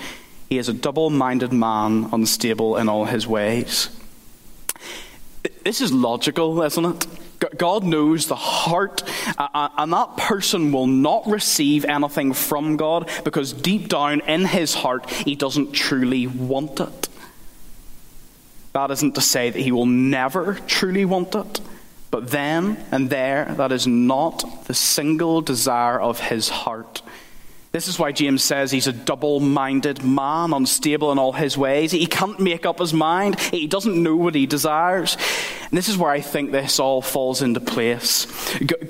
He 0.49 0.59
is 0.59 0.69
a 0.69 0.73
double 0.73 1.11
minded 1.11 1.53
man, 1.53 2.09
unstable 2.13 2.77
in 2.77 2.89
all 2.89 3.07
his 3.07 3.27
ways. 3.27 3.89
This 5.65 5.81
is 5.81 5.93
logical, 5.93 6.63
isn't 6.63 6.85
it? 6.85 7.07
God 7.59 7.85
knows 7.85 8.27
the 8.27 8.37
heart, 8.37 9.03
and 9.39 9.93
that 9.93 10.17
person 10.17 10.73
will 10.73 10.87
not 10.87 11.27
receive 11.27 11.85
anything 11.85 12.33
from 12.33 12.77
God 12.77 13.11
because 13.25 13.53
deep 13.53 13.89
down 13.89 14.21
in 14.21 14.47
his 14.47 14.75
heart, 14.75 15.11
he 15.11 15.35
doesn't 15.35 15.73
truly 15.73 16.27
want 16.27 16.81
it. 16.81 17.09
That 18.73 18.91
isn't 18.91 19.15
to 19.15 19.21
say 19.21 19.51
that 19.51 19.61
he 19.61 19.73
will 19.73 19.87
never 19.87 20.55
truly 20.67 21.05
want 21.05 21.35
it, 21.35 21.61
but 22.11 22.31
then 22.31 22.85
and 22.91 23.11
there, 23.11 23.55
that 23.57 23.73
is 23.73 23.87
not 23.87 24.65
the 24.67 24.75
single 24.75 25.41
desire 25.43 26.01
of 26.01 26.21
his 26.21 26.49
heart. 26.49 27.03
This 27.75 27.89
is 27.89 27.99
why 27.99 28.13
James 28.13 28.45
says 28.45 28.71
he's 28.71 28.87
a 28.87 28.93
double 28.93 29.41
minded 29.41 30.05
man, 30.05 30.53
unstable 30.53 31.11
in 31.11 31.19
all 31.19 31.33
his 31.33 31.59
ways. 31.59 31.91
He 31.91 32.07
can't 32.07 32.39
make 32.39 32.65
up 32.65 32.79
his 32.79 32.95
mind, 32.95 33.41
he 33.41 33.67
doesn't 33.67 34.01
know 34.01 34.15
what 34.15 34.37
he 34.37 34.47
desires. 34.47 35.17
And 35.65 35.77
this 35.77 35.89
is 35.89 35.99
where 35.99 36.13
I 36.13 36.21
think 36.21 36.53
this 36.53 36.79
all 36.79 37.03
falls 37.03 37.43
into 37.43 37.59
place. 37.59 38.29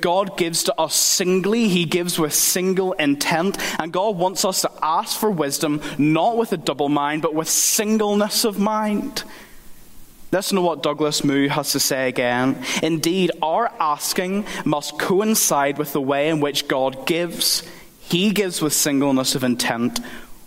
God 0.02 0.36
gives 0.36 0.64
to 0.64 0.78
us 0.78 0.94
singly, 0.94 1.68
he 1.68 1.86
gives 1.86 2.18
with 2.18 2.34
single 2.34 2.92
intent, 2.92 3.56
and 3.80 3.90
God 3.90 4.18
wants 4.18 4.44
us 4.44 4.60
to 4.60 4.70
ask 4.82 5.18
for 5.18 5.30
wisdom, 5.30 5.80
not 5.96 6.36
with 6.36 6.52
a 6.52 6.58
double 6.58 6.90
mind, 6.90 7.22
but 7.22 7.34
with 7.34 7.48
singleness 7.48 8.44
of 8.44 8.58
mind. 8.58 9.24
Listen 10.30 10.56
to 10.56 10.62
what 10.62 10.82
Douglas 10.82 11.24
Moo 11.24 11.48
has 11.48 11.72
to 11.72 11.80
say 11.80 12.06
again. 12.06 12.62
Indeed, 12.82 13.30
our 13.40 13.72
asking 13.80 14.44
must 14.66 14.98
coincide 14.98 15.78
with 15.78 15.94
the 15.94 16.02
way 16.02 16.28
in 16.28 16.40
which 16.40 16.68
God 16.68 17.06
gives. 17.06 17.62
He 18.14 18.30
gives 18.30 18.62
with 18.62 18.72
singleness 18.72 19.34
of 19.34 19.42
intent. 19.42 19.98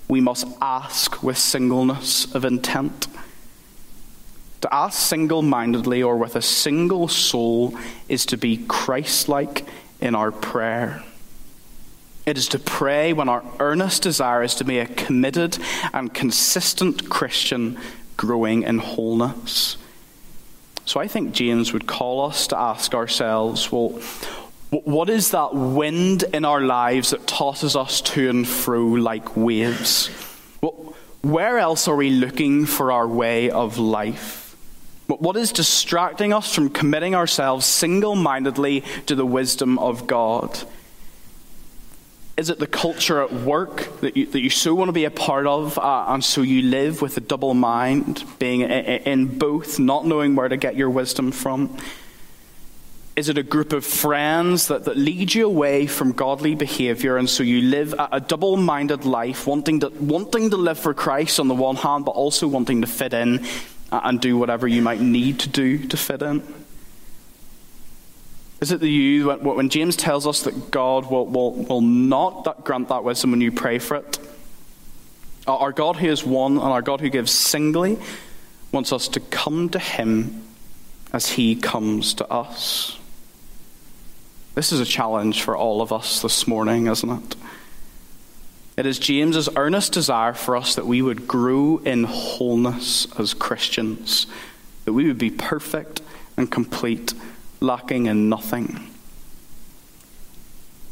We 0.07 0.21
must 0.21 0.47
ask 0.61 1.21
with 1.21 1.37
singleness 1.37 2.33
of 2.33 2.45
intent. 2.45 3.07
To 4.61 4.73
ask 4.73 4.97
single 4.97 5.41
mindedly 5.41 6.01
or 6.01 6.15
with 6.15 6.37
a 6.37 6.41
single 6.41 7.09
soul 7.09 7.77
is 8.07 8.25
to 8.27 8.37
be 8.37 8.63
Christ 8.69 9.27
like 9.27 9.65
in 9.99 10.15
our 10.15 10.31
prayer. 10.31 11.03
It 12.25 12.37
is 12.37 12.47
to 12.47 12.59
pray 12.59 13.11
when 13.11 13.27
our 13.27 13.43
earnest 13.59 14.01
desire 14.01 14.43
is 14.43 14.55
to 14.55 14.63
be 14.63 14.79
a 14.79 14.85
committed 14.85 15.57
and 15.91 16.13
consistent 16.13 17.09
Christian 17.09 17.77
growing 18.15 18.63
in 18.63 18.77
wholeness. 18.77 19.75
So 20.85 21.01
I 21.01 21.09
think 21.09 21.33
James 21.33 21.73
would 21.73 21.85
call 21.85 22.25
us 22.25 22.47
to 22.47 22.57
ask 22.57 22.95
ourselves 22.95 23.69
well, 23.73 23.99
what 24.69 25.09
is 25.09 25.31
that 25.31 25.53
wind 25.53 26.23
in 26.33 26.43
our 26.43 26.61
lives 26.61 27.11
that 27.11 27.25
tosses 27.25 27.75
us 27.75 28.01
to 28.01 28.29
and 28.29 28.47
fro 28.47 28.83
like 28.83 29.37
waves? 29.37 30.09
Where 31.21 31.57
else 31.57 31.87
are 31.87 31.95
we 31.95 32.09
looking 32.09 32.65
for 32.65 32.91
our 32.91 33.07
way 33.07 33.49
of 33.49 33.77
life? 33.77 34.55
What 35.07 35.37
is 35.37 35.51
distracting 35.51 36.33
us 36.33 36.53
from 36.53 36.69
committing 36.69 37.15
ourselves 37.15 37.65
single 37.65 38.15
mindedly 38.15 38.83
to 39.05 39.15
the 39.15 39.25
wisdom 39.25 39.79
of 39.79 40.05
God? 40.05 40.57
Is 42.35 42.49
it 42.49 42.59
the 42.59 42.67
culture 42.67 43.21
at 43.21 43.33
work 43.33 44.01
that 44.01 44.15
you, 44.15 44.27
that 44.27 44.39
you 44.41 44.49
so 44.49 44.75
want 44.75 44.89
to 44.89 44.93
be 44.93 45.05
a 45.05 45.11
part 45.11 45.47
of, 45.47 45.79
uh, 45.79 46.05
and 46.09 46.23
so 46.23 46.41
you 46.41 46.61
live 46.61 47.01
with 47.01 47.17
a 47.17 47.21
double 47.21 47.53
mind, 47.53 48.23
being 48.37 48.61
in 48.61 49.39
both, 49.39 49.79
not 49.79 50.05
knowing 50.05 50.35
where 50.35 50.47
to 50.47 50.57
get 50.57 50.75
your 50.75 50.89
wisdom 50.89 51.31
from? 51.31 51.75
Is 53.17 53.29
it 53.29 53.37
a 53.39 53.43
group 53.43 53.73
of 53.73 53.83
friends 53.83 54.67
that, 54.67 54.85
that 54.85 54.95
lead 54.95 55.33
you 55.33 55.47
away 55.47 55.87
from 55.87 56.11
godly 56.11 56.53
behavior, 56.53 57.17
and 57.17 57.27
so 57.27 57.41
you 57.41 57.61
live 57.61 57.93
a, 57.93 58.09
a 58.13 58.19
double 58.21 58.57
minded 58.57 59.05
life, 59.05 59.47
wanting 59.47 59.79
to, 59.79 59.89
wanting 59.89 60.51
to 60.51 60.55
live 60.55 60.77
for 60.77 60.93
Christ 60.93 61.39
on 61.39 61.47
the 61.47 61.55
one 61.55 61.77
hand, 61.77 62.05
but 62.05 62.11
also 62.11 62.47
wanting 62.47 62.81
to 62.81 62.87
fit 62.87 63.13
in 63.13 63.43
and 63.91 64.21
do 64.21 64.37
whatever 64.37 64.67
you 64.67 64.83
might 64.83 65.01
need 65.01 65.39
to 65.39 65.49
do 65.49 65.79
to 65.87 65.97
fit 65.97 66.21
in? 66.21 66.43
Is 68.61 68.71
it 68.71 68.81
the 68.81 68.89
you, 68.89 69.29
when, 69.29 69.43
when 69.43 69.69
James 69.69 69.95
tells 69.95 70.27
us 70.27 70.43
that 70.43 70.69
God 70.69 71.09
will, 71.09 71.25
will, 71.25 71.53
will 71.53 71.81
not 71.81 72.43
that 72.43 72.63
grant 72.63 72.89
that 72.89 73.03
wisdom 73.03 73.31
when 73.31 73.41
you 73.41 73.51
pray 73.51 73.79
for 73.79 73.97
it? 73.97 74.19
Our 75.47 75.71
God 75.71 75.95
who 75.95 76.07
is 76.07 76.23
one 76.23 76.53
and 76.53 76.61
our 76.61 76.83
God 76.83 77.01
who 77.01 77.09
gives 77.09 77.31
singly 77.31 77.97
wants 78.71 78.93
us 78.93 79.07
to 79.09 79.19
come 79.19 79.69
to 79.69 79.79
Him 79.79 80.43
as 81.11 81.29
He 81.29 81.55
comes 81.55 82.13
to 82.15 82.31
us. 82.31 82.99
This 84.57 84.71
is 84.71 84.79
a 84.79 84.85
challenge 84.85 85.43
for 85.43 85.55
all 85.55 85.83
of 85.83 85.93
us 85.93 86.23
this 86.23 86.47
morning, 86.47 86.87
isn't 86.87 87.09
it? 87.11 87.35
It 88.75 88.87
is 88.87 88.97
James's 88.97 89.47
earnest 89.55 89.93
desire 89.93 90.33
for 90.33 90.57
us 90.57 90.73
that 90.73 90.87
we 90.87 90.99
would 90.99 91.27
grow 91.27 91.77
in 91.85 92.05
wholeness 92.05 93.05
as 93.19 93.35
Christians, 93.35 94.25
that 94.85 94.93
we 94.93 95.05
would 95.05 95.19
be 95.19 95.29
perfect 95.29 96.01
and 96.37 96.49
complete, 96.49 97.13
lacking 97.59 98.07
in 98.07 98.29
nothing. 98.29 98.89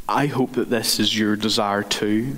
I 0.08 0.28
hope 0.28 0.52
that 0.52 0.70
this 0.70 1.00
is 1.00 1.18
your 1.18 1.36
desire 1.36 1.82
too. 1.82 2.38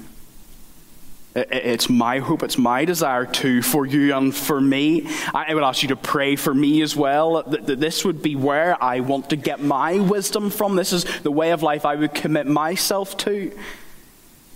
It's 1.37 1.87
my 1.87 2.17
hope, 2.17 2.41
it's 2.41 2.57
my 2.57 2.83
desire 2.83 3.25
too 3.25 3.61
for 3.61 3.85
you 3.85 4.15
and 4.15 4.35
for 4.35 4.59
me. 4.59 5.07
I 5.35 5.53
would 5.53 5.63
ask 5.63 5.83
you 5.83 5.89
to 5.89 5.95
pray 5.95 6.35
for 6.35 6.51
me 6.51 6.81
as 6.81 6.95
well. 6.95 7.43
That 7.43 7.79
this 7.79 8.03
would 8.03 8.23
be 8.23 8.35
where 8.35 8.81
I 8.83 9.01
want 9.01 9.29
to 9.29 9.35
get 9.35 9.61
my 9.61 9.99
wisdom 9.99 10.49
from. 10.49 10.75
This 10.75 10.93
is 10.93 11.03
the 11.21 11.31
way 11.31 11.51
of 11.51 11.61
life 11.61 11.85
I 11.85 11.95
would 11.95 12.15
commit 12.15 12.47
myself 12.47 13.15
to. 13.17 13.55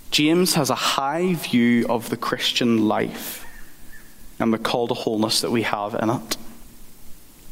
James 0.09 0.55
has 0.55 0.71
a 0.71 0.75
high 0.75 1.35
view 1.35 1.85
of 1.87 2.09
the 2.09 2.17
Christian 2.17 2.87
life 2.87 3.45
and 4.39 4.51
the 4.51 4.57
call 4.57 4.87
to 4.87 4.95
wholeness 4.95 5.41
that 5.41 5.51
we 5.51 5.61
have 5.61 5.93
in 5.93 6.09
it. 6.09 6.37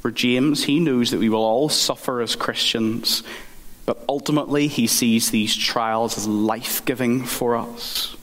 For 0.02 0.12
James, 0.12 0.64
he 0.64 0.80
knows 0.80 1.12
that 1.12 1.20
we 1.20 1.30
will 1.30 1.44
all 1.44 1.70
suffer 1.70 2.22
as 2.22 2.36
Christians, 2.36 3.22
but 3.86 4.04
ultimately 4.10 4.68
he 4.68 4.88
sees 4.88 5.30
these 5.30 5.56
trials 5.56 6.18
as 6.18 6.28
life 6.28 6.84
giving 6.84 7.24
for 7.26 7.56
us. 7.56 8.16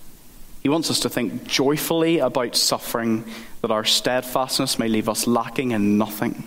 He 0.67 0.69
wants 0.69 0.91
us 0.91 0.99
to 0.99 1.09
think 1.09 1.47
joyfully 1.47 2.19
about 2.19 2.57
suffering, 2.57 3.25
that 3.63 3.71
our 3.71 3.85
steadfastness 3.85 4.81
may 4.81 4.89
leave 4.89 5.09
us 5.09 5.29
lacking 5.29 5.71
in 5.71 5.97
nothing. 5.97 6.43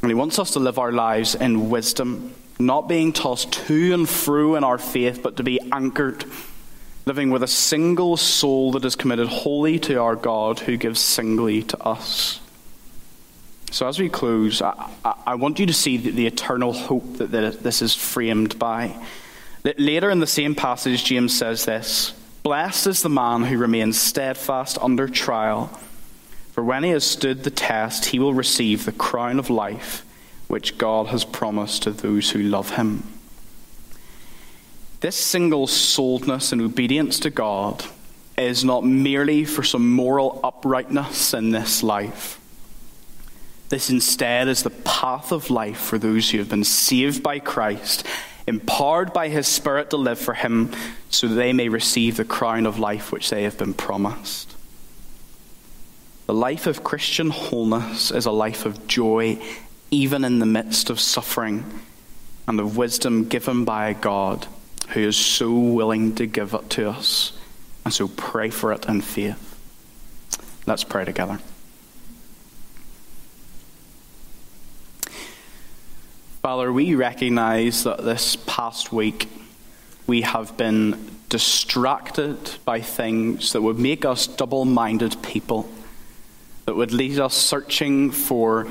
And 0.00 0.10
He 0.10 0.14
wants 0.14 0.38
us 0.38 0.52
to 0.52 0.60
live 0.60 0.78
our 0.78 0.90
lives 0.90 1.34
in 1.34 1.68
wisdom, 1.68 2.34
not 2.58 2.88
being 2.88 3.12
tossed 3.12 3.52
to 3.52 3.92
and 3.92 4.08
fro 4.08 4.54
in 4.54 4.64
our 4.64 4.78
faith, 4.78 5.22
but 5.22 5.36
to 5.36 5.42
be 5.42 5.60
anchored, 5.70 6.24
living 7.04 7.28
with 7.28 7.42
a 7.42 7.46
single 7.46 8.16
soul 8.16 8.72
that 8.72 8.86
is 8.86 8.96
committed 8.96 9.28
wholly 9.28 9.78
to 9.80 9.96
our 9.96 10.16
God 10.16 10.60
who 10.60 10.78
gives 10.78 11.00
singly 11.00 11.62
to 11.64 11.78
us. 11.82 12.40
So, 13.72 13.88
as 13.88 13.98
we 13.98 14.08
close, 14.08 14.62
I, 14.62 14.88
I 15.04 15.34
want 15.34 15.58
you 15.58 15.66
to 15.66 15.74
see 15.74 15.98
the, 15.98 16.12
the 16.12 16.26
eternal 16.26 16.72
hope 16.72 17.18
that 17.18 17.62
this 17.62 17.82
is 17.82 17.94
framed 17.94 18.58
by. 18.58 18.96
Later 19.76 20.08
in 20.08 20.20
the 20.20 20.26
same 20.26 20.54
passage, 20.54 21.04
James 21.04 21.36
says 21.36 21.66
this 21.66 22.14
Blessed 22.42 22.86
is 22.86 23.02
the 23.02 23.10
man 23.10 23.42
who 23.42 23.58
remains 23.58 24.00
steadfast 24.00 24.78
under 24.80 25.06
trial, 25.06 25.66
for 26.52 26.64
when 26.64 26.84
he 26.84 26.90
has 26.90 27.04
stood 27.04 27.44
the 27.44 27.50
test, 27.50 28.06
he 28.06 28.18
will 28.18 28.32
receive 28.32 28.84
the 28.84 28.92
crown 28.92 29.38
of 29.38 29.50
life 29.50 30.04
which 30.48 30.78
God 30.78 31.08
has 31.08 31.24
promised 31.24 31.82
to 31.84 31.90
those 31.90 32.30
who 32.30 32.42
love 32.42 32.70
him. 32.76 33.04
This 35.00 35.16
single 35.16 35.66
souledness 35.66 36.52
and 36.52 36.60
obedience 36.60 37.20
to 37.20 37.30
God 37.30 37.84
is 38.36 38.64
not 38.64 38.84
merely 38.84 39.44
for 39.44 39.62
some 39.62 39.92
moral 39.92 40.40
uprightness 40.42 41.34
in 41.34 41.50
this 41.50 41.82
life. 41.82 42.40
This 43.68 43.90
instead 43.90 44.48
is 44.48 44.62
the 44.62 44.70
path 44.70 45.30
of 45.30 45.50
life 45.50 45.78
for 45.78 45.98
those 45.98 46.30
who 46.30 46.38
have 46.38 46.48
been 46.48 46.64
saved 46.64 47.22
by 47.22 47.38
Christ 47.38 48.04
empowered 48.50 49.14
by 49.14 49.28
his 49.28 49.48
Spirit 49.48 49.90
to 49.90 49.96
live 49.96 50.18
for 50.18 50.34
him, 50.34 50.72
so 51.08 51.26
they 51.26 51.54
may 51.54 51.68
receive 51.70 52.16
the 52.16 52.24
crown 52.24 52.66
of 52.66 52.78
life 52.78 53.12
which 53.12 53.30
they 53.30 53.44
have 53.44 53.56
been 53.56 53.72
promised. 53.72 54.54
The 56.26 56.34
life 56.34 56.66
of 56.66 56.84
Christian 56.84 57.30
wholeness 57.30 58.10
is 58.10 58.26
a 58.26 58.30
life 58.30 58.66
of 58.66 58.86
joy, 58.86 59.38
even 59.90 60.24
in 60.24 60.38
the 60.40 60.46
midst 60.46 60.90
of 60.90 61.00
suffering, 61.00 61.64
and 62.46 62.60
of 62.60 62.76
wisdom 62.76 63.24
given 63.24 63.64
by 63.64 63.88
a 63.88 63.94
God 63.94 64.46
who 64.90 65.00
is 65.00 65.16
so 65.16 65.52
willing 65.56 66.14
to 66.16 66.26
give 66.26 66.52
it 66.52 66.68
to 66.70 66.90
us. 66.90 67.32
And 67.84 67.94
so 67.94 68.08
pray 68.08 68.50
for 68.50 68.72
it 68.72 68.86
in 68.86 69.00
faith. 69.00 69.46
Let's 70.66 70.84
pray 70.84 71.04
together. 71.04 71.40
Father, 76.42 76.72
we 76.72 76.94
recognize 76.94 77.84
that 77.84 78.02
this 78.02 78.34
past 78.34 78.90
week 78.90 79.28
we 80.06 80.22
have 80.22 80.56
been 80.56 81.10
distracted 81.28 82.38
by 82.64 82.80
things 82.80 83.52
that 83.52 83.60
would 83.60 83.78
make 83.78 84.06
us 84.06 84.26
double 84.26 84.64
minded 84.64 85.22
people, 85.22 85.70
that 86.64 86.74
would 86.74 86.92
lead 86.92 87.20
us 87.20 87.34
searching 87.34 88.10
for 88.10 88.66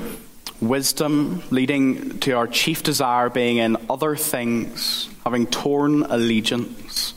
wisdom, 0.60 1.44
leading 1.52 2.18
to 2.18 2.32
our 2.32 2.48
chief 2.48 2.82
desire 2.82 3.30
being 3.30 3.58
in 3.58 3.76
other 3.88 4.16
things, 4.16 5.08
having 5.24 5.46
torn 5.46 6.02
allegiance. 6.02 7.14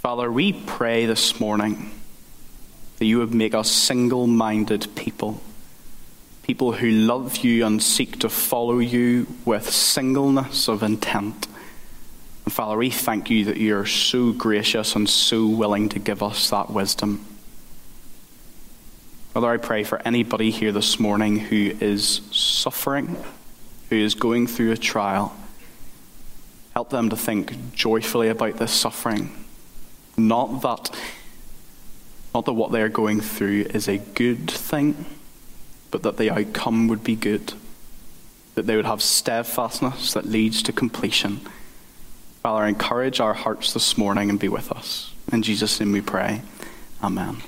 Father, 0.00 0.32
we 0.32 0.54
pray 0.54 1.04
this 1.04 1.38
morning 1.38 1.90
that 2.96 3.04
you 3.04 3.18
would 3.18 3.34
make 3.34 3.54
us 3.54 3.70
single 3.70 4.26
minded 4.26 4.86
people 4.94 5.42
people 6.48 6.72
who 6.72 6.90
love 6.90 7.36
you 7.44 7.66
and 7.66 7.82
seek 7.82 8.18
to 8.20 8.26
follow 8.26 8.78
you 8.78 9.26
with 9.44 9.68
singleness 9.68 10.66
of 10.66 10.82
intent. 10.82 11.46
And 12.46 12.54
Father, 12.54 12.78
we 12.78 12.88
thank 12.88 13.28
you 13.28 13.44
that 13.44 13.58
you're 13.58 13.84
so 13.84 14.32
gracious 14.32 14.96
and 14.96 15.06
so 15.06 15.46
willing 15.46 15.90
to 15.90 15.98
give 15.98 16.22
us 16.22 16.48
that 16.48 16.70
wisdom. 16.70 17.22
Father, 19.34 19.50
I 19.50 19.58
pray 19.58 19.84
for 19.84 20.00
anybody 20.06 20.50
here 20.50 20.72
this 20.72 20.98
morning 20.98 21.38
who 21.38 21.76
is 21.82 22.22
suffering, 22.30 23.22
who 23.90 23.96
is 23.96 24.14
going 24.14 24.46
through 24.46 24.72
a 24.72 24.76
trial. 24.78 25.36
Help 26.72 26.88
them 26.88 27.10
to 27.10 27.16
think 27.16 27.74
joyfully 27.74 28.30
about 28.30 28.56
this 28.56 28.72
suffering. 28.72 29.30
Not 30.16 30.62
that, 30.62 30.98
not 32.34 32.46
that 32.46 32.54
what 32.54 32.72
they're 32.72 32.88
going 32.88 33.20
through 33.20 33.66
is 33.74 33.86
a 33.86 33.98
good 33.98 34.50
thing 34.50 35.04
but 35.90 36.02
that 36.02 36.16
the 36.16 36.30
outcome 36.30 36.88
would 36.88 37.02
be 37.02 37.16
good, 37.16 37.54
that 38.54 38.66
they 38.66 38.76
would 38.76 38.86
have 38.86 39.02
steadfastness 39.02 40.12
that 40.12 40.26
leads 40.26 40.62
to 40.62 40.72
completion. 40.72 41.40
Father, 42.42 42.66
encourage 42.66 43.20
our 43.20 43.34
hearts 43.34 43.72
this 43.72 43.98
morning 43.98 44.30
and 44.30 44.38
be 44.38 44.48
with 44.48 44.70
us. 44.70 45.12
In 45.32 45.42
Jesus' 45.42 45.78
name 45.80 45.92
we 45.92 46.00
pray. 46.00 46.42
Amen. 47.02 47.42